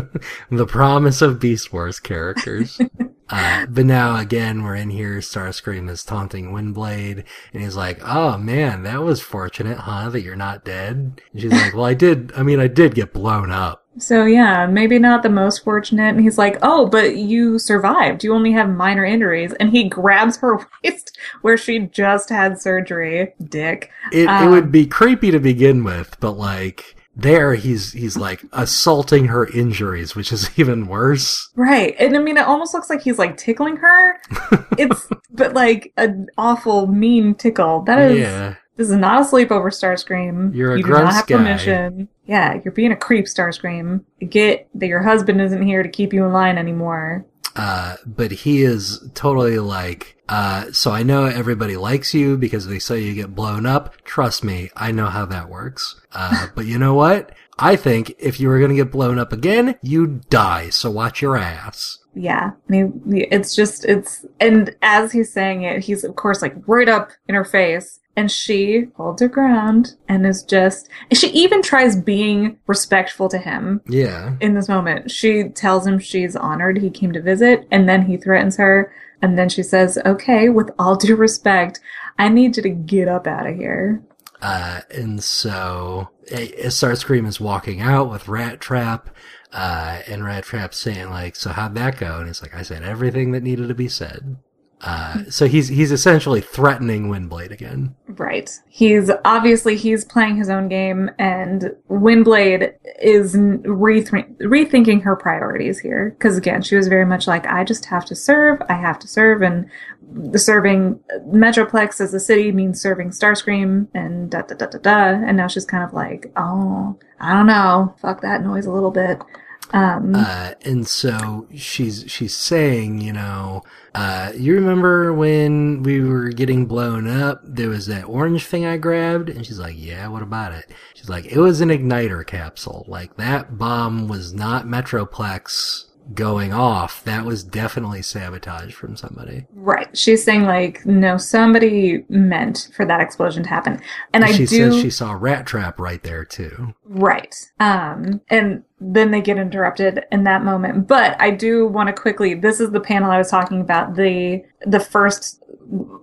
[0.50, 2.80] the promise of Beast Wars characters.
[3.30, 5.18] Uh, but now again, we're in here.
[5.18, 10.08] Starscream is taunting Windblade, and he's like, "Oh man, that was fortunate, huh?
[10.10, 12.32] That you're not dead." And she's like, "Well, I did.
[12.36, 16.10] I mean, I did get blown up." So yeah, maybe not the most fortunate.
[16.10, 18.22] And he's like, "Oh, but you survived.
[18.24, 23.34] You only have minor injuries." And he grabs her waist where she just had surgery.
[23.48, 23.90] Dick.
[24.10, 28.42] It it Um, would be creepy to begin with, but like there, he's he's like
[28.52, 31.50] assaulting her injuries, which is even worse.
[31.56, 31.94] Right.
[31.98, 34.16] And I mean, it almost looks like he's like tickling her.
[34.78, 37.82] It's but like an awful mean tickle.
[37.82, 38.18] That is.
[38.20, 40.54] yeah, This is not a sleepover, Starscream.
[40.54, 42.06] You're a you do not have guy.
[42.26, 44.04] Yeah, you're being a creep, Starscream.
[44.28, 47.26] Get that your husband isn't here to keep you in line anymore.
[47.56, 50.14] uh, but he is totally like.
[50.28, 53.94] Uh, so I know everybody likes you because they say you get blown up.
[54.04, 56.00] Trust me, I know how that works.
[56.12, 57.32] Uh, but you know what?
[57.58, 60.70] I think if you were gonna get blown up again, you'd die.
[60.70, 61.98] So watch your ass.
[62.14, 67.10] Yeah, it's just it's and as he's saying it, he's of course like right up
[67.28, 70.88] in her face, and she holds her ground and is just.
[71.12, 74.34] She even tries being respectful to him Yeah.
[74.40, 75.10] in this moment.
[75.10, 78.92] She tells him she's honored he came to visit, and then he threatens her,
[79.22, 81.80] and then she says, "Okay, with all due respect,
[82.18, 84.02] I need you to get up out of here."
[84.40, 89.10] Uh, and so eh, Starscream is walking out with Rat Trap,
[89.52, 92.82] uh, and Rat Trap saying like, "So how'd that go?" And he's like, "I said
[92.82, 94.36] everything that needed to be said."
[94.80, 97.96] Uh, so he's he's essentially threatening Windblade again.
[98.18, 98.50] Right.
[98.68, 106.16] He's obviously he's playing his own game, and Windblade is rethinking her priorities here.
[106.18, 108.60] Because again, she was very much like, "I just have to serve.
[108.68, 109.66] I have to serve," and
[110.10, 110.98] the serving
[111.28, 115.24] Metroplex as a city means serving Starscream, and da da da da da.
[115.24, 117.94] And now she's kind of like, "Oh, I don't know.
[117.98, 119.22] Fuck that noise a little bit."
[119.70, 123.62] Um, Uh, and so she's she's saying, you know,
[123.94, 127.40] uh, you remember when we were getting blown up?
[127.44, 131.10] There was that orange thing I grabbed, and she's like, "Yeah, what about it?" She's
[131.10, 132.86] like, "It was an igniter capsule.
[132.88, 139.46] Like that bomb was not Metroplex." Going off, that was definitely sabotage from somebody.
[139.52, 139.96] right.
[139.96, 143.80] She's saying like, no, somebody meant for that explosion to happen,
[144.12, 144.72] and I she do.
[144.72, 146.74] says she saw Rat Trap right there too.
[146.84, 147.34] Right.
[147.60, 150.86] Um, and then they get interrupted in that moment.
[150.86, 154.44] But I do want to quickly, this is the panel I was talking about, the,
[154.66, 155.42] the first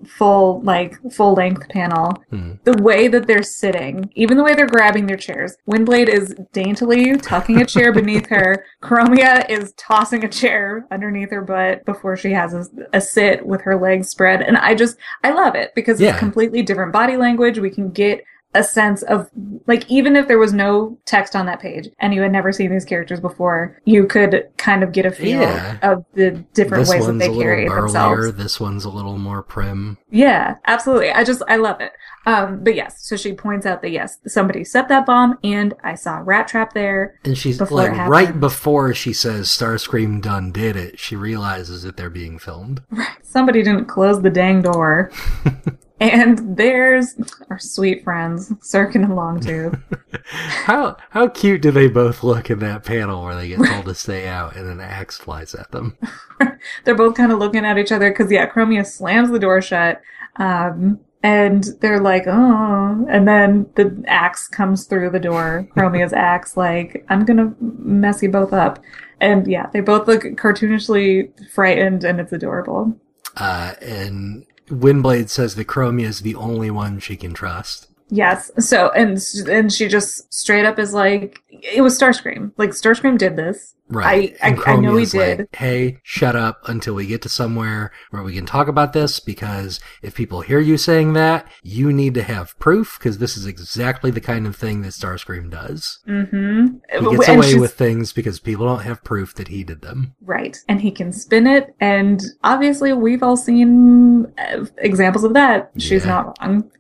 [0.06, 2.12] full, like, full length panel.
[2.30, 2.54] Hmm.
[2.64, 5.56] The way that they're sitting, even the way they're grabbing their chairs.
[5.70, 8.66] Windblade is daintily tucking a chair beneath her.
[8.84, 13.62] Chromia is tossing a chair underneath her butt before she has a, a sit with
[13.62, 14.42] her legs spread.
[14.42, 16.12] And I just, I love it because Yeah.
[16.12, 17.60] it's completely different body language.
[17.60, 18.24] We can get
[18.56, 19.30] a sense of
[19.68, 22.72] like even if there was no text on that page and you had never seen
[22.72, 25.78] these characters before, you could kind of get a feel Yeah.
[25.84, 28.34] of the different This ways that one's they a little carry themselves.
[28.36, 29.98] This one's a little more prim.
[30.10, 31.12] Yeah, absolutely.
[31.12, 31.92] I just I love it.
[32.28, 35.94] Um, but yes, so she points out that yes, somebody set that bomb, and I
[35.94, 37.20] saw a rat trap there.
[37.24, 42.10] And she's like right before she says Starscream done did it, she realizes that they're
[42.10, 42.82] being filmed.
[43.22, 45.12] Somebody didn't close the dang door.
[46.00, 47.16] and there's
[47.50, 49.82] our sweet friends, Circuit and Longtooth.
[50.26, 53.94] How how cute do they both look in that panel where they get told to
[53.94, 55.98] stay out and an axe flies at them?
[56.84, 60.02] they're both kind of looking at each other because yeah, Chromia slams the door shut.
[60.38, 65.68] Um, and they're like, oh, and then the axe comes through the door.
[65.76, 68.80] Chromia's axe, like, I'm gonna mess you both up.
[69.20, 72.96] And yeah, they both look cartoonishly frightened, and it's adorable.
[73.38, 77.85] Uh, and Windblade says that Chromia is the only one she can trust.
[78.10, 78.52] Yes.
[78.60, 79.18] So, and
[79.50, 82.52] and she just straight up is like, it was Starscream.
[82.58, 83.74] Like Starscream did this.
[83.88, 84.36] Right.
[84.42, 85.48] I- And I- I know he like, did.
[85.54, 89.80] hey, shut up until we get to somewhere where we can talk about this because
[90.02, 94.10] if people hear you saying that, you need to have proof because this is exactly
[94.12, 96.00] the kind of thing that Starscream does.
[96.08, 96.66] Mm-hmm.
[97.00, 100.16] He gets away with things because people don't have proof that he did them.
[100.22, 100.58] Right.
[100.68, 101.76] And he can spin it.
[101.80, 105.72] And obviously, we've all seen uh, examples of that.
[105.78, 106.12] She's Yeah.
[106.12, 106.72] not wrong.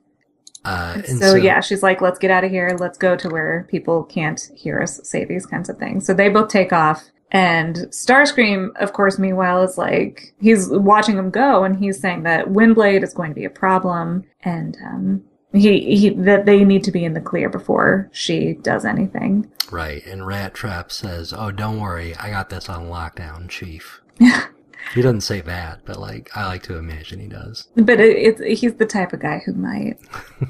[0.65, 2.75] Uh, and So, yeah, she's like, let's get out of here.
[2.79, 6.05] Let's go to where people can't hear us say these kinds of things.
[6.05, 7.03] So they both take off.
[7.31, 12.47] And Starscream, of course, meanwhile, is like, he's watching them go and he's saying that
[12.47, 16.91] Windblade is going to be a problem and, um, he, he, that they need to
[16.91, 19.49] be in the clear before she does anything.
[19.71, 20.05] Right.
[20.05, 22.15] And Rat Trap says, Oh, don't worry.
[22.15, 24.01] I got this on lockdown, Chief.
[24.93, 27.67] he doesn't say that, but like, I like to imagine he does.
[27.75, 29.97] But it, it's, he's the type of guy who might.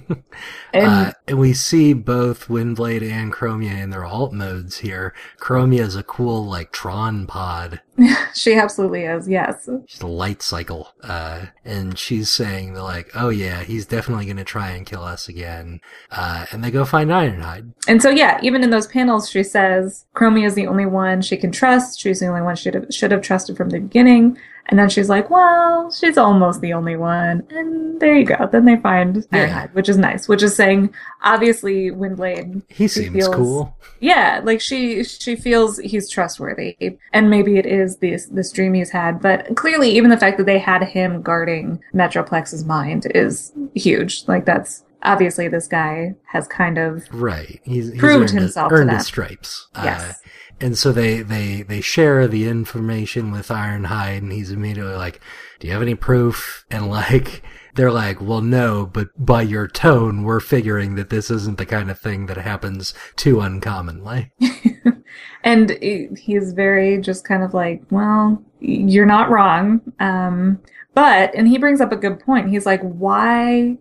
[0.73, 5.13] And uh, and we see both Windblade and Chromia in their alt modes here.
[5.39, 7.79] Chromia is a cool, like, Tron pod.
[8.33, 9.69] she absolutely is, yes.
[9.87, 10.89] She's a light cycle.
[11.01, 15.27] Uh, and she's saying, they're like, oh yeah, he's definitely gonna try and kill us
[15.27, 15.81] again.
[16.11, 17.71] Uh, and they go find Ironhide.
[17.87, 21.37] And so, yeah, even in those panels, she says Chromia is the only one she
[21.37, 21.99] can trust.
[21.99, 24.37] She's the only one she should have trusted from the beginning.
[24.67, 27.45] And then she's like, well, she's almost the only one.
[27.51, 28.49] And there you go.
[28.51, 29.67] Then they find Yeah.
[29.73, 32.63] Which is nice, which is saying, obviously, Windblade.
[32.67, 33.77] He seems feels- cool.
[33.99, 36.75] Yeah, like she she feels he's trustworthy,
[37.13, 39.21] and maybe it is this this dream he's had.
[39.21, 44.23] But clearly, even the fact that they had him guarding Metroplex's mind is huge.
[44.27, 47.61] Like that's obviously this guy has kind of Right.
[47.63, 49.67] He's, he's Proved earned, himself his, earned his stripes.
[49.75, 50.21] Uh, yes.
[50.61, 55.19] And so they, they, they share the information with Ironhide and he's immediately like,
[55.59, 56.65] do you have any proof?
[56.71, 57.43] And like,
[57.75, 61.91] they're like, well, no, but by your tone, we're figuring that this isn't the kind
[61.91, 64.31] of thing that happens too uncommonly.
[65.43, 69.81] and he- he's very just kind of like, well, you're not wrong.
[69.99, 70.61] Um,
[70.93, 72.49] but, and he brings up a good point.
[72.49, 73.77] He's like, why,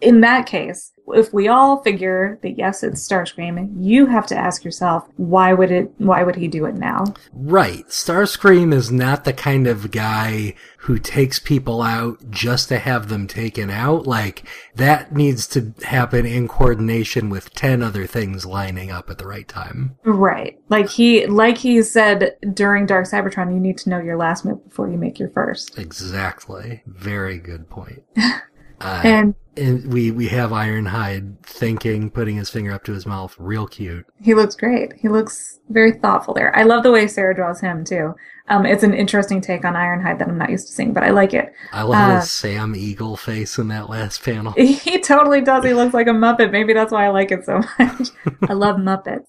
[0.00, 4.64] in that case, if we all figure that yes, it's Starscream, you have to ask
[4.64, 7.04] yourself, why would it, why would he do it now?
[7.32, 7.86] Right.
[7.88, 13.26] Starscream is not the kind of guy who takes people out just to have them
[13.26, 14.06] taken out.
[14.06, 19.26] Like, that needs to happen in coordination with 10 other things lining up at the
[19.26, 19.96] right time.
[20.04, 20.58] Right.
[20.68, 24.64] Like he, like he said during Dark Cybertron, you need to know your last move
[24.68, 25.78] before you make your first.
[25.78, 26.82] Exactly.
[26.86, 28.02] Very good point.
[28.82, 33.36] Uh, And and we, we have Ironhide thinking, putting his finger up to his mouth,
[33.38, 34.06] real cute.
[34.20, 34.94] he looks great.
[34.98, 36.56] He looks very thoughtful there.
[36.56, 38.14] I love the way Sarah draws him too.
[38.48, 41.10] Um, it's an interesting take on Ironhide that I'm not used to seeing, but I
[41.10, 41.52] like it.
[41.70, 44.52] I love Uh, his Sam Eagle face in that last panel.
[44.56, 45.64] He totally does.
[45.64, 46.50] He looks like a Muppet.
[46.50, 48.08] Maybe that's why I like it so much.
[48.48, 49.26] I love Muppets.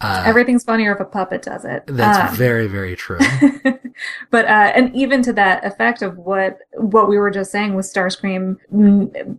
[0.00, 1.82] Uh, Everything's funnier if a puppet does it.
[1.86, 3.18] that's Um, very, very true.
[4.30, 7.84] but uh, and even to that effect of what what we were just saying with
[7.86, 8.56] Starscream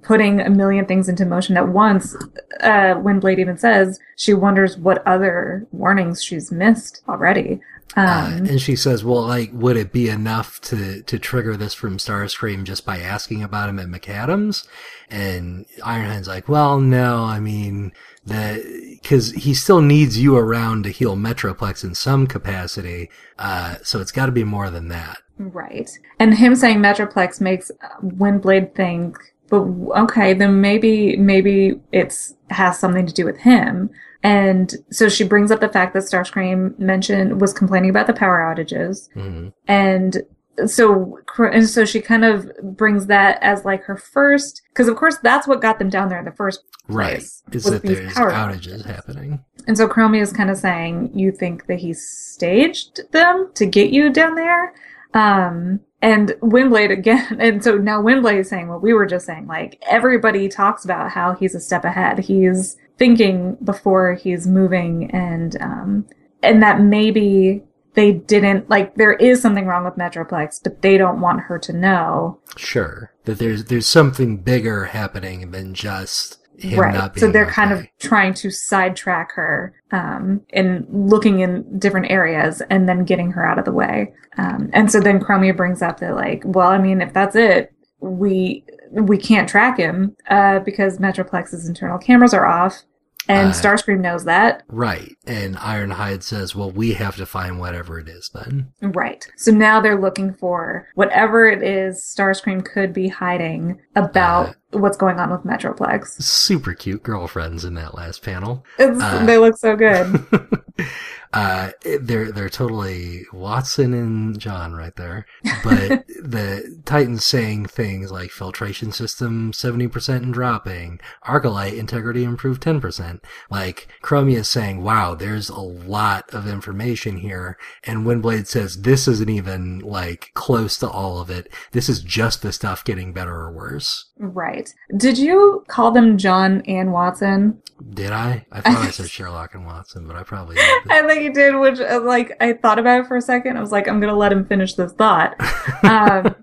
[0.03, 2.15] putting a million things into motion at once.
[2.61, 7.61] Uh, Windblade even says she wonders what other warnings she's missed already.
[7.97, 8.01] Uh,
[8.37, 11.97] Um, and she says, "Well, like, would it be enough to to trigger this from
[11.97, 14.67] Starscream just by asking about him at Maccadam's?"
[15.09, 17.23] And Ironhide's like, "Well, no.
[17.23, 17.91] I mean,
[18.25, 23.09] because he still needs you around to heal Metroplex in some capacity.
[23.37, 25.89] Uh, so it's got to be more than that." Right.
[26.19, 27.71] And him saying Metroplex makes
[28.03, 29.17] Windblade think,
[29.49, 29.61] but
[30.03, 33.89] okay, then maybe maybe it's has something to do with him.
[34.21, 38.39] And so she brings up the fact that Starscream mentioned was complaining about the power
[38.39, 39.53] outages, Mhm.
[39.65, 40.23] and
[40.67, 45.17] so and so she kind of brings that as like her first because of course
[45.23, 47.17] that's what got them down there in the first Right.
[47.19, 49.43] place Is that there's outages happening?
[49.67, 53.91] and so Chromie is kind of saying, you think that he staged them to get
[53.91, 54.73] you down there?
[55.13, 59.45] Um, and Windblade again, and so now Windblade is saying what we were just saying,
[59.47, 62.17] like everybody talks about how he's a step ahead.
[62.19, 66.07] He's thinking before he's moving and, um,
[66.41, 67.63] and that maybe
[67.93, 71.73] they didn't, like there is something wrong with Metroplex, but they don't want her to
[71.73, 72.39] know.
[72.55, 73.13] Sure.
[73.25, 77.13] That there's there's something bigger happening than just him not right.
[77.13, 82.61] being So they're kind of trying to sidetrack her um, and looking in different areas
[82.69, 84.13] and then getting her out of the way.
[84.37, 87.73] Um, and so then Chromia brings up that like, well, I mean, if that's it,
[88.01, 92.83] we we can't track him uh, because Metroplex's internal cameras are off,
[93.29, 94.63] and Uh, Starscream knows that.
[94.67, 95.15] right.
[95.25, 99.25] And Ironhide says, "Well, we have to find whatever it is then." Right.
[99.37, 105.19] So now they're looking for whatever it is Starscream could be hiding about what's going
[105.19, 106.21] on with Metroplex.
[106.21, 108.65] Super cute girlfriends in that last panel.
[108.77, 110.27] It's, Uh, they look so good.
[111.31, 111.71] uh,
[112.01, 115.27] they're they're totally Watson and John right there.
[115.63, 122.61] But the Titans saying things like filtration system seventy percent and dropping, Arcolite integrity improved
[122.63, 123.23] ten percent.
[123.51, 129.07] Like Chromia is saying, "Wow, there's a lot of information here," and Windblade says, "This
[129.07, 131.51] isn't even like close to all of it.
[131.71, 134.73] This is just the stuff getting better or worse." Right.
[134.97, 137.61] Did you call them John and Watson?
[137.93, 138.45] Did I?
[138.51, 140.81] I thought I said Sherlock and Watson, but I probably did.
[140.89, 143.55] I think you did, which, uh, like, I thought about it for a second.
[143.55, 145.35] I was like, I'm going to let him finish this thought.
[145.81, 146.35] Um,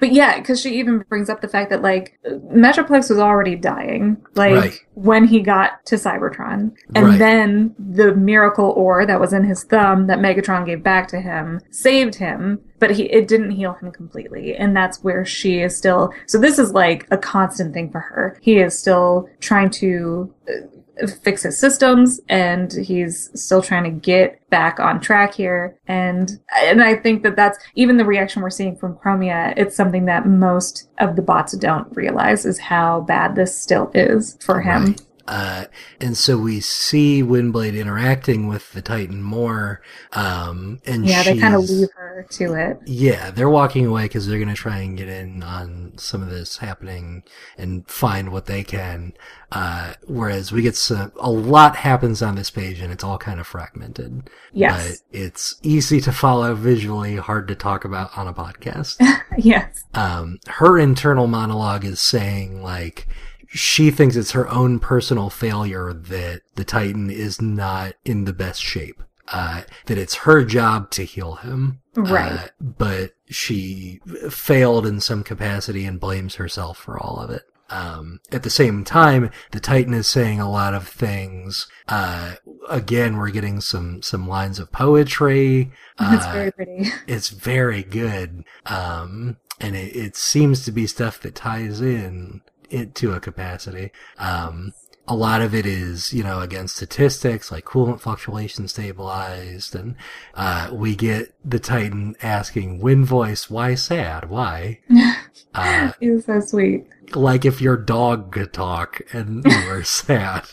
[0.00, 4.16] but yeah, because she even brings up the fact that, like, Metroplex was already dying,
[4.34, 4.80] like, Right.
[4.94, 6.72] when he got to Cybertron.
[6.94, 7.18] And Right.
[7.18, 11.60] then the miracle ore that was in his thumb that Megatron gave back to him
[11.70, 14.54] saved him, but he, it didn't heal him completely.
[14.56, 18.36] And that's where she is still, so this is like a constant thing for her.
[18.40, 20.66] He is still trying to, uh,
[21.06, 26.82] fix his systems and he's still trying to get back on track here and and
[26.82, 30.88] I think that that's even the reaction we're seeing from Chromia it's something that most
[30.98, 35.07] of the bots don't realize is how bad this still is for him Right.
[35.28, 35.66] Uh,
[36.00, 41.54] and so we see Windblade interacting with the Titan more, um, and yeah they kind
[41.54, 44.96] of leave her to it Yeah, they're walking away because they're going to try and
[44.96, 47.24] get in on some of this happening
[47.58, 49.12] and find what they can.
[49.52, 53.38] Uh, whereas we get some, a lot happens on this page and it's all kind
[53.38, 54.30] of fragmented.
[54.54, 58.96] yes But it's easy to follow visually, hard to talk about on a podcast.
[59.36, 63.06] yes um, her internal monologue is saying like
[63.48, 68.62] she thinks it's her own personal failure that the Titan is not in the best
[68.62, 69.02] shape.
[69.30, 71.80] Uh, that it's her job to heal him.
[71.94, 72.32] Right.
[72.32, 77.42] Uh, but she failed in some capacity and blames herself for all of it.
[77.68, 81.66] Um, at the same time, the Titan is saying a lot of things.
[81.86, 82.36] Uh,
[82.70, 85.70] again, we're getting some, some lines of poetry.
[86.00, 88.44] it's Uh, very pretty it's very good.
[88.64, 92.40] Um, and it, it seems to be stuff that ties in
[92.70, 93.90] it to a capacity.
[94.18, 94.72] Um,
[95.06, 99.74] a lot of it is, you know, against statistics like coolant fluctuation stabilized.
[99.74, 99.96] And,
[100.34, 104.28] uh, we get the Titan asking wind voice, why sad?
[104.28, 104.80] Why?
[105.54, 110.44] Uh, he's so sweet like if your dog could talk and you were sad.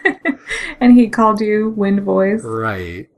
[0.80, 3.08] and he called you wind voice right.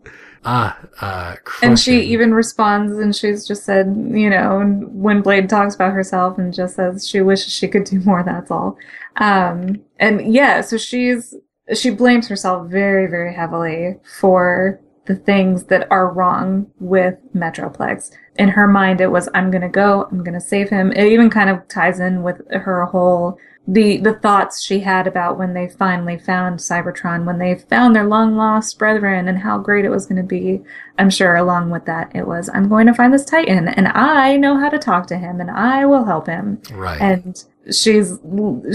[0.44, 4.60] Ah, uh, And she even responds and she's just said, you know,
[4.94, 8.76] Windblade talks about herself and just says she wishes she could do more, that's all.
[9.16, 11.34] Um, and yeah, so she's,
[11.74, 18.10] she blames herself very, very heavily for the things that are wrong with Metroplex.
[18.36, 20.92] In her mind, it was, I'm gonna go, I'm gonna save him.
[20.92, 23.38] It even kind of ties in with her whole
[23.70, 28.06] the the thoughts she had about when they finally found Cybertron, when they found their
[28.06, 30.62] long lost brethren, and how great it was going to be.
[30.96, 34.38] I'm sure along with that, it was I'm going to find this Titan, and I
[34.38, 36.62] know how to talk to him, and I will help him.
[36.72, 36.98] Right.
[36.98, 38.18] And she's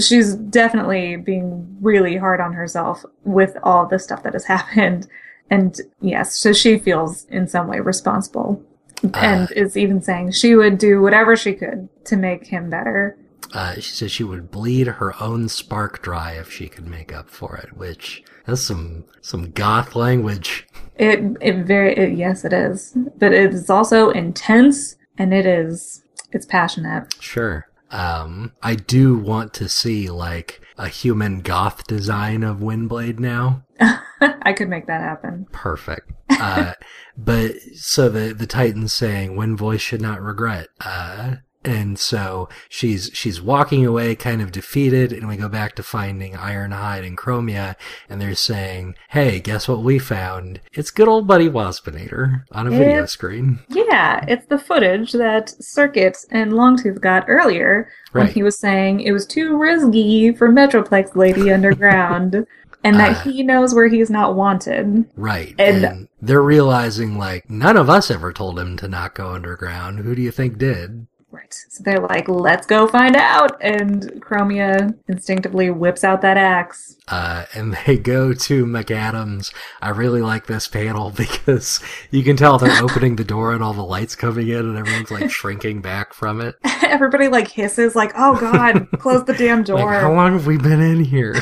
[0.00, 5.08] she's definitely being really hard on herself with all the stuff that has happened.
[5.50, 8.62] And yes, so she feels in some way responsible,
[9.02, 9.54] and ah.
[9.56, 13.18] is even saying she would do whatever she could to make him better.
[13.52, 17.28] Uh, she said she would bleed her own spark dry if she could make up
[17.28, 20.66] for it, which that's some some goth language.
[20.96, 26.04] It it very it, yes it is, but it is also intense and it is
[26.32, 27.14] it's passionate.
[27.20, 27.68] Sure.
[27.90, 33.64] Um, I do want to see like a human goth design of Windblade now.
[34.20, 35.46] I could make that happen.
[35.52, 36.10] Perfect.
[36.28, 36.72] Uh,
[37.16, 40.68] but so the the Titan's saying Wind Voice should not regret.
[40.80, 45.82] Uh, and so she's she's walking away kind of defeated and we go back to
[45.82, 47.74] finding Ironhide and Chromia
[48.08, 50.60] and they're saying, Hey, guess what we found?
[50.72, 53.60] It's good old buddy Waspinator on a video screen.
[53.68, 59.12] Yeah, it's the footage that Circuit and Longtooth got earlier when he was saying it
[59.12, 62.46] was too risky for Metroplex Lady Underground,
[62.84, 63.30] and that Uh.
[63.30, 65.04] he knows where he's not wanted.
[65.16, 65.54] Right.
[65.58, 69.98] And- And, they're realizing like none of us ever told him to not go underground.
[69.98, 71.06] Who do you think did?
[71.34, 71.52] Right.
[71.68, 73.60] So they're like, let's go find out.
[73.60, 76.96] And Chromia instinctively whips out that axe.
[77.08, 79.50] Uh, and they go to Maccadam's.
[79.82, 81.80] I really like this panel because
[82.12, 85.10] you can tell they're opening the door and all the lights coming in and everyone's
[85.10, 86.54] like shrinking back from it.
[86.84, 89.86] Everybody like hisses, like, oh god, close the damn door.
[89.86, 91.34] Like, how long have we been in here?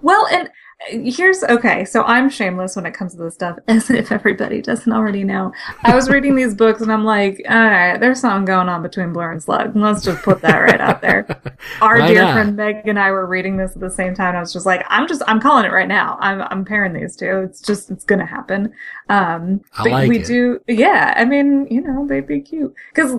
[0.00, 0.48] Well, and
[0.88, 1.84] here's okay.
[1.84, 5.52] So I'm shameless when it comes to this stuff, as if everybody doesn't already know.
[5.82, 9.12] I was reading these books and I'm like, all right, there's something going on between
[9.12, 9.74] Blur and Slug.
[9.74, 11.26] Let's just put that right out there.
[11.80, 12.32] Our Why dear not?
[12.34, 14.36] friend Meg and I were reading this at the same time.
[14.36, 16.18] I was just like, I'm just, I'm calling it right now.
[16.20, 17.42] I'm, I'm pairing these two.
[17.48, 18.72] It's just, it's gonna happen.
[19.08, 20.26] Um, I but like we it.
[20.26, 21.14] do, yeah.
[21.16, 23.14] I mean, you know, they'd be cute because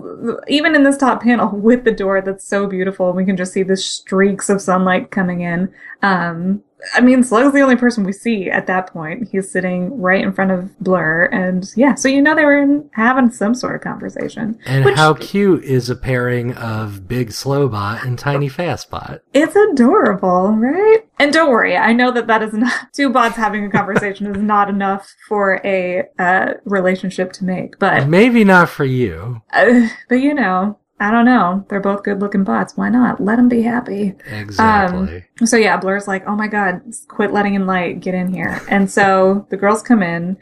[0.48, 3.62] even in this top panel with the door that's so beautiful, we can just see
[3.62, 5.72] the streaks of sunlight coming in.
[6.02, 6.62] Um,
[6.94, 9.28] I mean, Slug's the only person we see at that point.
[9.30, 12.88] He's sitting right in front of Blur, and yeah, so you know they were in,
[12.92, 14.58] having some sort of conversation.
[14.64, 19.20] And Which- how cute is a pairing of Big Slowbot and Tiny Fastbot?
[19.34, 21.00] It's adorable, right?
[21.18, 24.40] And don't worry, I know that that is not two bots having a conversation is
[24.40, 29.42] not enough for a uh, relationship to make, but Maybe not for you.
[29.52, 31.64] uh, but you know, I don't know.
[31.68, 32.76] They're both good-looking bots.
[32.76, 33.20] Why not?
[33.20, 34.16] Let them be happy.
[34.32, 35.24] Exactly.
[35.40, 38.60] Um, so yeah, Blur's like, "Oh my god, quit letting in light, get in here."
[38.68, 40.36] And so the girls come in,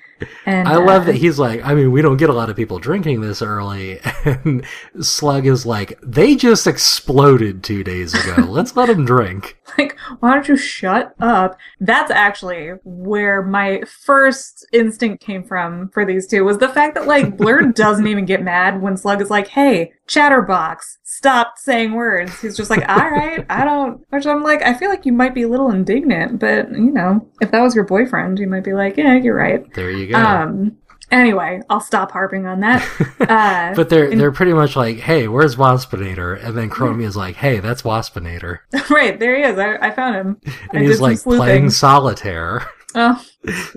[0.46, 2.56] and I love uh, that he's like, I mean, we don't get a lot of
[2.56, 4.00] people drinking this early.
[4.26, 4.64] And
[5.00, 8.42] Slug is like, they just exploded two days ago.
[8.42, 9.56] Let's let them drink.
[9.78, 11.56] like, why don't you shut up?
[11.80, 17.06] That's actually where my first instinct came from for these two was the fact that
[17.06, 22.38] like Blur doesn't even get mad when Slug is like, "Hey, Chatterbox, stop saying words."
[22.40, 25.34] He's just like, "All right, I don't." Which I'm like, I feel like you might
[25.34, 28.74] be a little indignant, but you know, if that was your boyfriend, you might be
[28.74, 30.18] like, "Yeah, you're right." There you go.
[30.18, 30.76] Um.
[31.12, 32.86] Anyway, I'll stop harping on that.
[33.26, 36.40] Uh, but they're they're pretty much like, hey, where's Waspinator?
[36.44, 38.60] And then Chromia is like, hey, that's Waspinator.
[38.90, 39.58] right there he is.
[39.58, 40.40] I, I found him.
[40.72, 42.70] And did he's like playing solitaire.
[42.98, 43.22] Oh,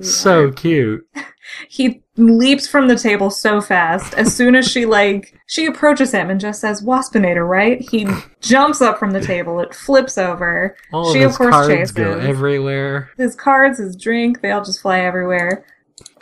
[0.01, 1.05] so cute.
[1.69, 4.13] he leaps from the table so fast.
[4.13, 7.81] As soon as she like she approaches him and just says waspinator right?
[7.81, 8.07] He
[8.41, 9.59] jumps up from the table.
[9.59, 10.75] It flips over.
[10.93, 13.09] All she of of his course cards chases go everywhere.
[13.17, 15.65] his cards his drink they all just fly everywhere.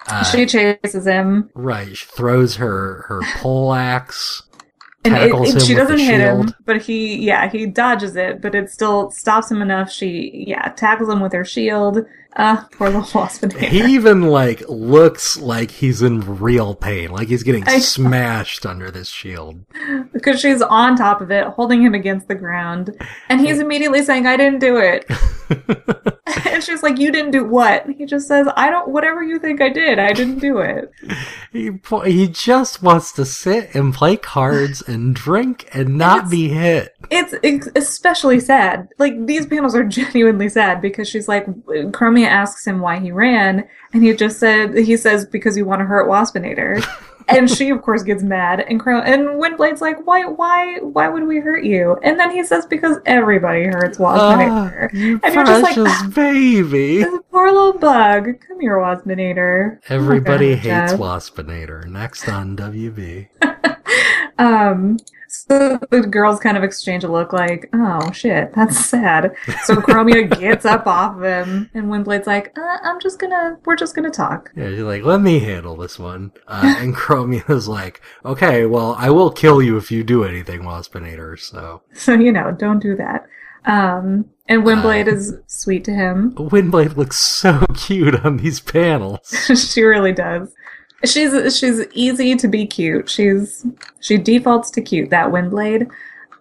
[0.08, 1.50] Uh, she chases him.
[1.54, 1.95] right.
[1.95, 4.41] She throws her, her pole axe.
[5.04, 8.70] and it, it- she doesn't hit him but he yeah he dodges it but it
[8.72, 9.91] still stops him enough.
[9.91, 12.00] She yeah tackles him with her shield
[12.38, 17.44] uh poor little waspinator He even like looks like he's in real pain, like he's
[17.44, 19.66] getting I- smashed under this shield.
[20.14, 22.96] because she's on top of it, holding him against the ground,
[23.30, 25.06] and he's immediately saying, "I didn't do it."
[26.46, 28.90] and she's like, "You didn't do what?" He just says, "I don't.
[28.90, 30.92] Whatever you think I did, I didn't do it."
[31.52, 31.72] he
[32.06, 36.94] he just wants to sit and play cards and drink and not It's- be hit.
[37.10, 38.90] It's especially sad.
[39.00, 41.48] Like these panels are genuinely sad because she's like,
[42.28, 45.86] Asks him why he ran, and he just said, he says because you want to
[45.86, 46.86] hurt Waspinator.
[47.30, 51.24] and she of course gets mad and Cro- and Windblade's like, why why why would
[51.28, 51.98] we hurt you?
[52.02, 54.90] And then he says because everybody hurts Waspinator.
[54.92, 57.04] Ah, you And you're just like, precious "Ah." baby.
[57.32, 58.28] Poor little bug.
[58.48, 59.80] Come here, Waspinator.
[59.90, 60.94] Everybody Okay, hates.
[60.94, 61.86] Waspinator.
[61.88, 63.28] Next on WB.
[64.40, 64.98] Um,
[65.48, 69.36] so the girls kind of exchange a look like, oh shit, that's sad.
[69.64, 73.76] So Chromia gets up off of him, and Windblade's like, uh, I'm just gonna, we're
[73.76, 74.52] just gonna talk.
[74.56, 76.32] Yeah, she's like, let me handle this one.
[76.48, 81.40] Uh, and Chromia's like, okay, well, I will kill you if you do anything, Waspinator.
[81.40, 83.28] So So, you know, don't do that.
[83.66, 86.32] Um, and Windblade is sweet to him.
[86.36, 89.20] Windblade looks so cute on these panels.
[89.74, 90.54] she really does.
[91.08, 93.10] She's she's easy to be cute.
[93.10, 93.66] She's
[93.99, 95.10] she defaults to cute.
[95.10, 95.89] That Windblade.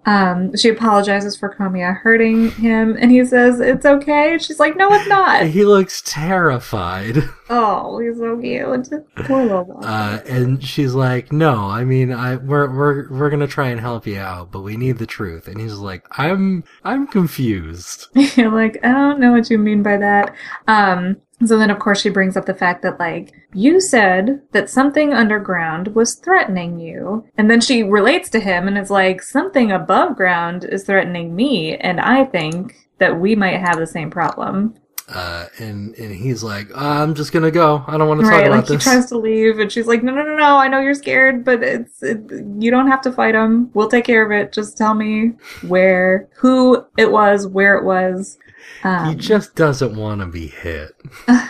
[0.06, 4.38] Um, she apologizes for Chromia hurting him, and he says it's okay.
[4.38, 5.46] She's like, no, it's not.
[5.56, 7.16] He looks terrified.
[7.48, 9.14] Oh, he's so cute.
[9.26, 9.80] Poor little.
[9.82, 14.06] Uh, and she's like, no, I mean, I, we're, we're, we're gonna try and help
[14.06, 15.48] you out, but we need the truth.
[15.48, 18.06] And he's like, I'm, I'm confused.
[18.14, 20.34] You're like, I don't know what you mean by that.
[20.68, 24.70] Um, so then, of course, she brings up the fact that, like, you said that
[24.70, 27.26] something underground was threatening you.
[27.36, 31.76] And then she relates to him and is like, something above ground is threatening me.
[31.76, 34.74] And I think that we might have the same problem.
[35.08, 37.84] Uh, and, and he's like, I'm just gonna go.
[37.86, 40.12] I don't want to talk about Like, he tries to leave, and she's like, no,
[40.12, 40.56] no, no, no.
[40.56, 42.18] I know you're scared, but it's, it,
[42.58, 43.70] you don't have to fight him.
[43.72, 44.52] We'll take care of it.
[44.52, 48.38] Just tell me where, who it was, where it was.
[48.82, 50.90] Um, he just doesn't want to be hit.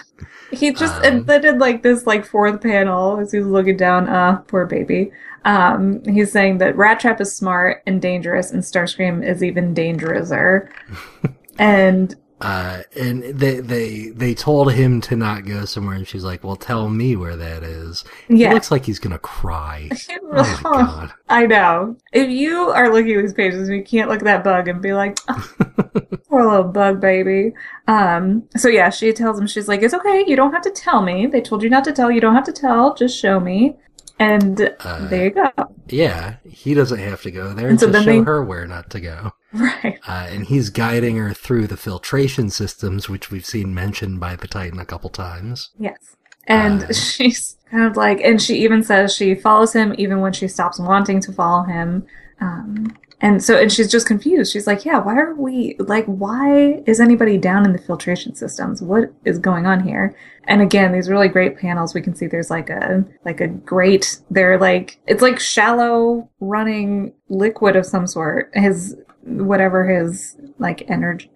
[0.52, 4.09] He just Um, did like this like fourth panel as he's looking down.
[4.09, 5.11] Uh, poor baby.
[5.44, 10.68] Um, he's saying that Rat Trap is smart and dangerous, and Starscream is even dangerouser.
[11.59, 16.45] and Uh, and they, they, they told him to not go somewhere, and she's like,
[16.45, 18.05] well, tell me where that is.
[18.28, 19.89] yeah, He looks like he's gonna cry.
[20.39, 21.12] Oh my god.
[21.30, 21.97] I know.
[22.12, 24.93] If you are looking at these pages, you can't look at that bug and be
[24.93, 25.51] like, "Oh,
[26.28, 27.53] poor little bug baby.
[27.89, 30.24] Um, so yeah, she tells him, she's like, it's okay.
[30.26, 31.26] You don't have to tell me.
[31.26, 32.11] They told you not to tell.
[32.11, 32.95] You don't have to tell.
[32.95, 33.76] Just show me.
[34.18, 35.51] And Uh, there you go.
[35.89, 38.66] Yeah, he doesn't have to go there And so to then show they- her where
[38.66, 39.32] not to go.
[39.82, 39.98] Right.
[40.07, 44.48] Uh, and he's guiding her through the filtration systems, which we've seen mentioned by the
[44.48, 45.70] Titan a couple times.
[45.78, 46.16] Yes.
[46.46, 50.32] And Uh, she's kind of like, and she even says she follows him even when
[50.32, 52.07] she stops wanting to follow him.
[52.40, 54.52] Um, and so, and she's just confused.
[54.52, 58.82] She's like, yeah, why are we, like, why is anybody down in the filtration systems?
[58.82, 60.14] What is going on here?
[60.44, 64.18] And again, these really great panels, we can see there's like a, like a grate,
[64.30, 68.50] they're like, it's like shallow running liquid of some sort.
[68.52, 68.94] His,
[69.26, 71.30] whatever his, like, energy,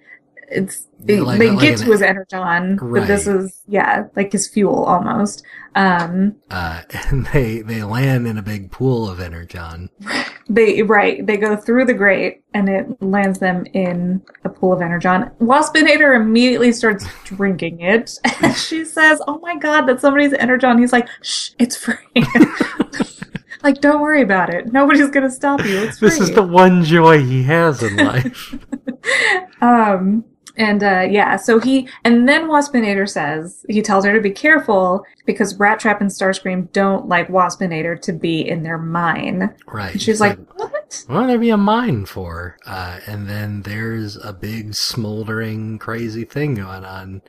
[0.51, 4.33] it's, Yeah, they, like- they like get to his energon, but this is, yeah, like
[4.33, 5.45] his fuel almost.
[5.77, 9.91] Um, Uh, and they, they land in a big pool of energon.
[10.53, 14.83] They right, they go through the grate and it lands them in a pool of
[14.83, 15.31] energon.
[15.41, 18.19] Waspinator immediately starts drinking it.
[18.43, 21.97] And she says, "Oh my god, that's somebody's energon." He's like, "Shh, it's free."
[23.63, 24.73] Like, don't worry about it.
[24.73, 25.79] Nobody's gonna stop you.
[25.83, 26.09] It's free.
[26.11, 28.55] This is the one joy he has in life.
[29.61, 30.25] um
[30.57, 35.05] and uh yeah so he and then waspinator says he tells her to be careful
[35.25, 39.93] because rat trap and starscream don't like waspinator to be in their mine right.
[39.93, 42.57] and she's He's like what what would there be a mine for?
[42.67, 47.23] Uh, and then there's a big smoldering crazy thing going on.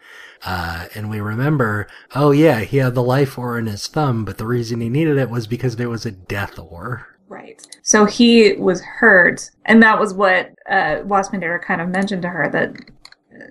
[0.43, 4.37] Uh, and we remember, oh yeah, he had the life ore in his thumb, but
[4.37, 7.07] the reason he needed it was because there was a death ore.
[7.27, 7.65] Right.
[7.81, 12.49] So he was hurt, and that was what uh, Waspinator kind of mentioned to her.
[12.49, 12.75] That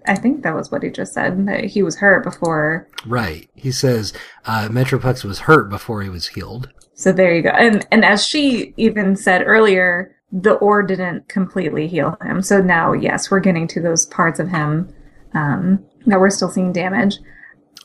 [0.06, 1.46] I think that was what he just said.
[1.46, 2.88] That he was hurt before.
[3.06, 3.48] Right.
[3.54, 4.12] He says,
[4.44, 6.68] uh, Metroplex was hurt before he was healed.
[7.01, 7.48] So there you go.
[7.48, 12.42] And and as she even said earlier, the ore didn't completely heal him.
[12.42, 14.92] So now, yes, we're getting to those parts of him
[15.32, 17.16] um, that we're still seeing damage.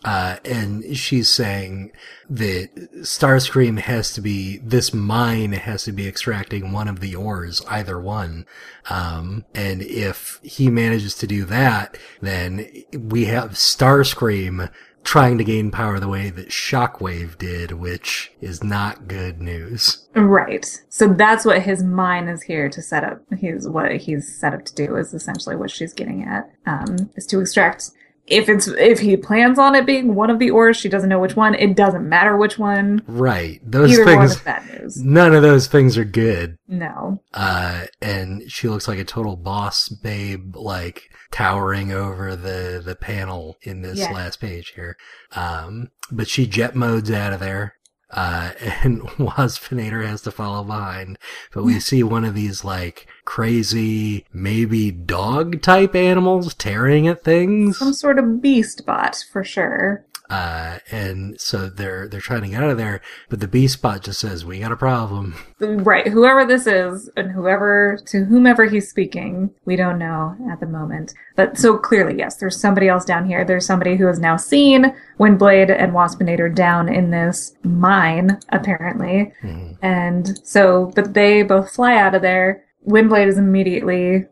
[0.04, 1.94] Uh, and she's saying
[2.30, 7.64] that Starscream has to be, this mine has to be extracting one of the ores,
[7.70, 8.46] either one.
[8.90, 14.70] Um, and if he manages to do that, then we have Starscream
[15.06, 20.08] trying to gain power the way that Shockwave did, which is not good news.
[20.16, 20.66] Right.
[20.90, 23.22] So that's what his mind is here to set up.
[23.38, 26.52] He's what he's set up to do is essentially what she's getting at.
[26.66, 27.92] Um, is to extract.
[28.28, 31.20] If it's if he plans on it being one of the ores, she doesn't know
[31.20, 31.54] which one.
[31.54, 33.04] It doesn't matter which one.
[33.08, 33.60] Right.
[33.64, 34.98] Those Either things, bad news.
[35.04, 36.58] none of those things are good.
[36.68, 37.22] No.
[37.36, 43.58] uh, and she looks like a total boss babe, like towering over the the panel
[43.62, 44.12] in this Yeah.
[44.12, 44.98] last page here.
[45.36, 47.76] Um, but she jet modes out of there.
[48.16, 48.52] Uh,
[48.84, 51.20] and Waspinator has to follow behind.
[51.54, 57.78] But we see one of these like crazy, maybe dog type animals tearing at things.
[57.78, 60.06] Some sort of beast bot for sure.
[60.30, 64.02] Uh, and so they're, they're trying to get out of there, but the beast bot
[64.04, 65.36] just says, we got a problem.
[65.60, 66.08] Right.
[66.08, 71.14] Whoever this is and whoever, to whomever he's speaking, we don't know at the moment.
[71.36, 73.46] But so clearly, yes, there's somebody else down here.
[73.46, 79.32] There's somebody who has now seen Windblade and Waspinator down in this mine, apparently.
[79.44, 79.78] Mhm.
[79.82, 82.64] And so, but they both fly out of there.
[82.88, 84.26] Windblade is immediately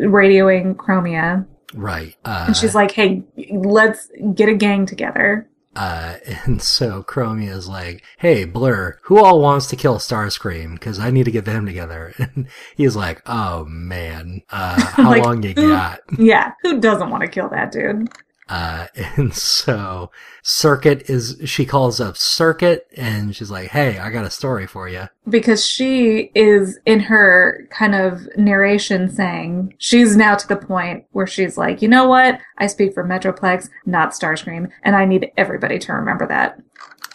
[0.00, 1.46] radioing Chromia.
[1.74, 2.16] Right.
[2.24, 5.48] Uh, And she's like, hey, let's get a gang together.
[5.74, 10.74] Uh, and so Chromia is like, "Hey, Blur, who all wants to kill Starscream?
[10.74, 15.24] Because I need to get them together." And he's like, "Oh man, uh, how Like,
[15.24, 18.10] long you who- got?" Yeah, who doesn't want to kill that dude?
[18.52, 20.10] Uh, and so
[20.42, 24.88] Circuit is she calls up Circuit, and she's like, "Hey, I got a story for
[24.88, 31.04] you." because she is in her kind of narration saying she's now to the point
[31.12, 32.40] where she's like, you know what?
[32.58, 36.58] I speak for Metroplex, not Starscream, and I need everybody to remember that.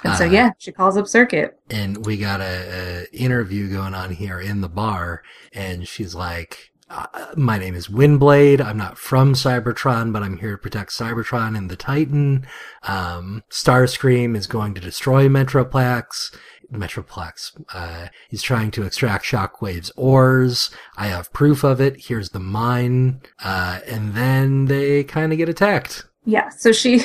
[0.05, 1.59] And so, Uh, yeah, she calls up Circuit.
[1.69, 6.71] and we got a, a interview going on here in the bar and she's like
[6.89, 8.61] uh, my name is Windblade.
[8.61, 12.47] I'm not from Cybertron, but I'm here to protect Cybertron and the Titan.
[12.83, 16.35] Um, Starscream is going to destroy Metroplex.
[16.71, 17.61] Metroplex.
[17.73, 20.69] Uh, he's trying to extract Shockwave's ores.
[20.97, 22.05] I have proof of it.
[22.05, 23.21] Here's the mine.
[23.43, 26.05] Uh, and then they kind of get attacked.
[26.29, 27.03] Yeah, so she,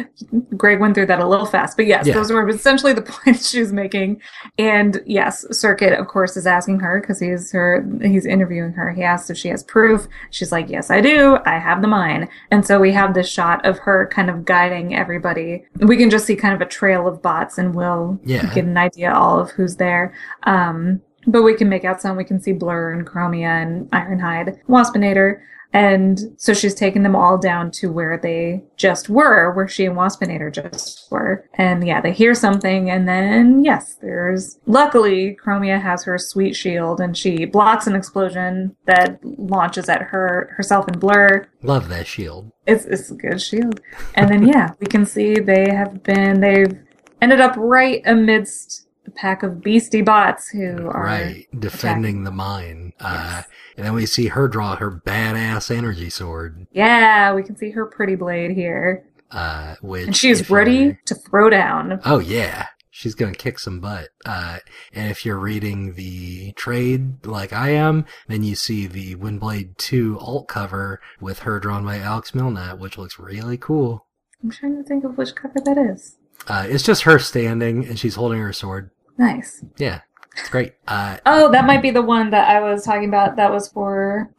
[0.56, 2.14] Greg went through that a little fast, but yes, Yeah.
[2.14, 4.20] those were essentially the points she was making.
[4.58, 8.90] And yes, Circuit, of course, is asking her because he's her, he's interviewing her.
[8.92, 10.08] He asks if she has proof.
[10.30, 11.38] She's like, yes, I do.
[11.46, 12.28] I have the mine.
[12.50, 15.64] And so we have this shot of her kind of guiding everybody.
[15.78, 18.52] We can just see kind of a trail of bots and we'll Yeah.
[18.54, 20.12] get an idea all of who's there.
[20.42, 22.16] Um, but we can make out some.
[22.16, 25.40] We can see Blur and Chromia and Ironhide, Waspinator.
[25.74, 29.96] And so she's taken them all down to where they just were, where she and
[29.96, 31.50] Waspinator just were.
[31.54, 37.00] And yeah, they hear something, and then yes, there's luckily Chromia has her sweet shield,
[37.00, 41.48] and she blocks an explosion that launches at her herself and Blur.
[41.62, 42.52] Love that shield.
[42.66, 43.80] It's it's a good shield.
[44.14, 46.78] And then yeah, we can see they have been they've
[47.20, 48.83] ended up right amidst
[49.16, 53.42] pack of beastie bots who are right defending the mine uh
[53.76, 56.66] and then we see her draw her badass energy sword.
[56.72, 59.04] Yeah, we can see her pretty blade here.
[59.30, 62.00] uh which And she is if you're- ready to throw down.
[62.04, 62.68] oh yeah.
[62.90, 64.10] She's gonna kick some butt.
[64.24, 64.58] Uh
[64.92, 70.18] and if you're reading the trade like i am then you see the windblade 2
[70.20, 74.06] alt cover with her drawn by Alex Milne which looks really cool.
[74.42, 76.16] I'm trying to think of which cover that is.
[76.46, 79.64] uh it's just her standing and she's holding her sword Nice.
[79.78, 80.00] yeah
[80.36, 83.36] it's great uh Oh, that might be the one that I was talking about.
[83.36, 84.30] That was for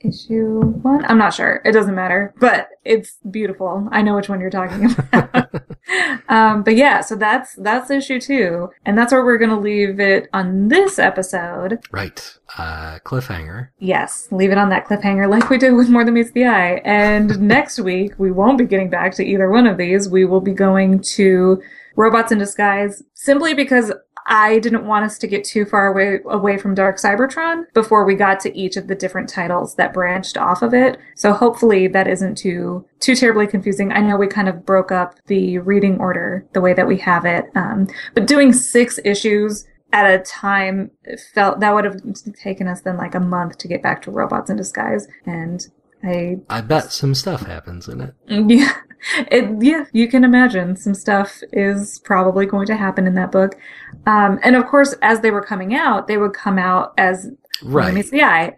[0.00, 1.04] issue one.
[1.06, 1.60] I'm not sure.
[1.64, 3.88] It doesn't matter, but it's beautiful.
[3.90, 5.50] I know which one you're talking about.
[6.28, 10.28] um, but yeah, so that's that's issue two, and that's where we're gonna leave it
[10.32, 11.80] on this episode.
[11.90, 16.14] right uh cliffhanger Yes, leave it on that cliffhanger like we did with More Than
[16.14, 16.80] Meets the Eye.
[16.84, 20.08] And next week, we won't be getting back to either one of these.
[20.08, 21.60] We will be going to
[21.98, 23.92] Robots in Disguise simply because
[24.28, 28.14] I didn't want us to get too far away, away from Dark Cybertron before we
[28.14, 30.96] got to each of the different titles that branched off of it.
[31.16, 33.90] So hopefully that isn't too, too terribly confusing.
[33.90, 37.24] I know we kind of broke up the reading order the way that we have
[37.24, 37.46] it.
[37.56, 40.92] Um, but doing six issues at a time
[41.34, 42.00] felt that would have
[42.34, 45.68] taken us then like a month to get back to robots in disguise and
[46.04, 48.74] i i bet some stuff happens in it yeah
[49.30, 53.54] it yeah you can imagine some stuff is probably going to happen in that book
[54.06, 57.30] um and of course as they were coming out they would come out as
[57.62, 58.56] right Meets the Eye,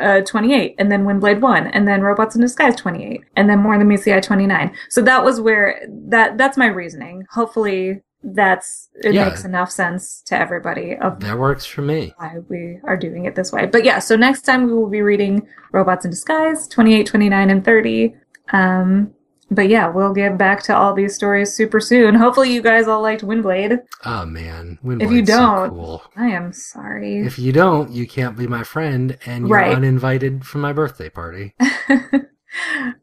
[0.00, 3.76] uh, 28, and then Windblade 1, and then Robots in Disguise 28, and then More
[3.76, 4.74] Than Meets the Eye 29.
[4.88, 7.26] So that was where, that, that's my reasoning.
[7.30, 9.26] Hopefully that's, it Yeah.
[9.26, 13.34] makes enough sense to everybody of that works for me why we are doing it
[13.34, 13.66] this way.
[13.66, 17.62] But yeah, so next time we will be reading Robots in Disguise 28, 29, and
[17.62, 18.14] 30.
[18.54, 19.12] Um,
[19.50, 22.14] but yeah, we'll get back to all these stories super soon.
[22.14, 23.78] Hopefully you guys all liked Windblade.
[24.04, 26.02] Oh man, If you so don't- cool.
[26.16, 27.18] I am sorry.
[27.18, 29.74] If you don't, you can't be my friend, and you're Right.
[29.76, 31.54] uninvited from my birthday party.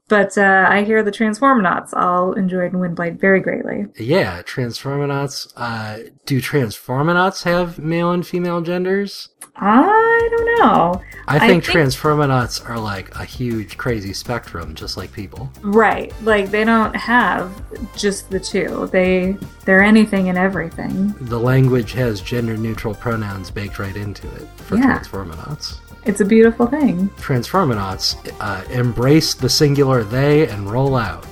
[0.07, 3.85] but uh, I hear the Transformanauts all enjoyed Windblade very greatly.
[3.97, 5.51] Yeah, Transformanauts.
[5.55, 9.29] Uh, do Transformanauts have male and female genders?
[9.57, 11.01] I don't know.
[11.27, 15.49] I think, I think Transformanauts are like a huge, crazy spectrum, just like people.
[15.61, 16.13] Right.
[16.23, 17.51] Like they don't have
[17.95, 18.89] just the two.
[18.91, 21.15] They they're anything and everything.
[21.21, 24.99] The language has gender neutral pronouns baked right into it for yeah.
[24.99, 25.79] Transformanauts.
[26.05, 27.09] It's a beautiful thing.
[27.17, 31.25] Transformanauts uh, embrace the singular they and roll out.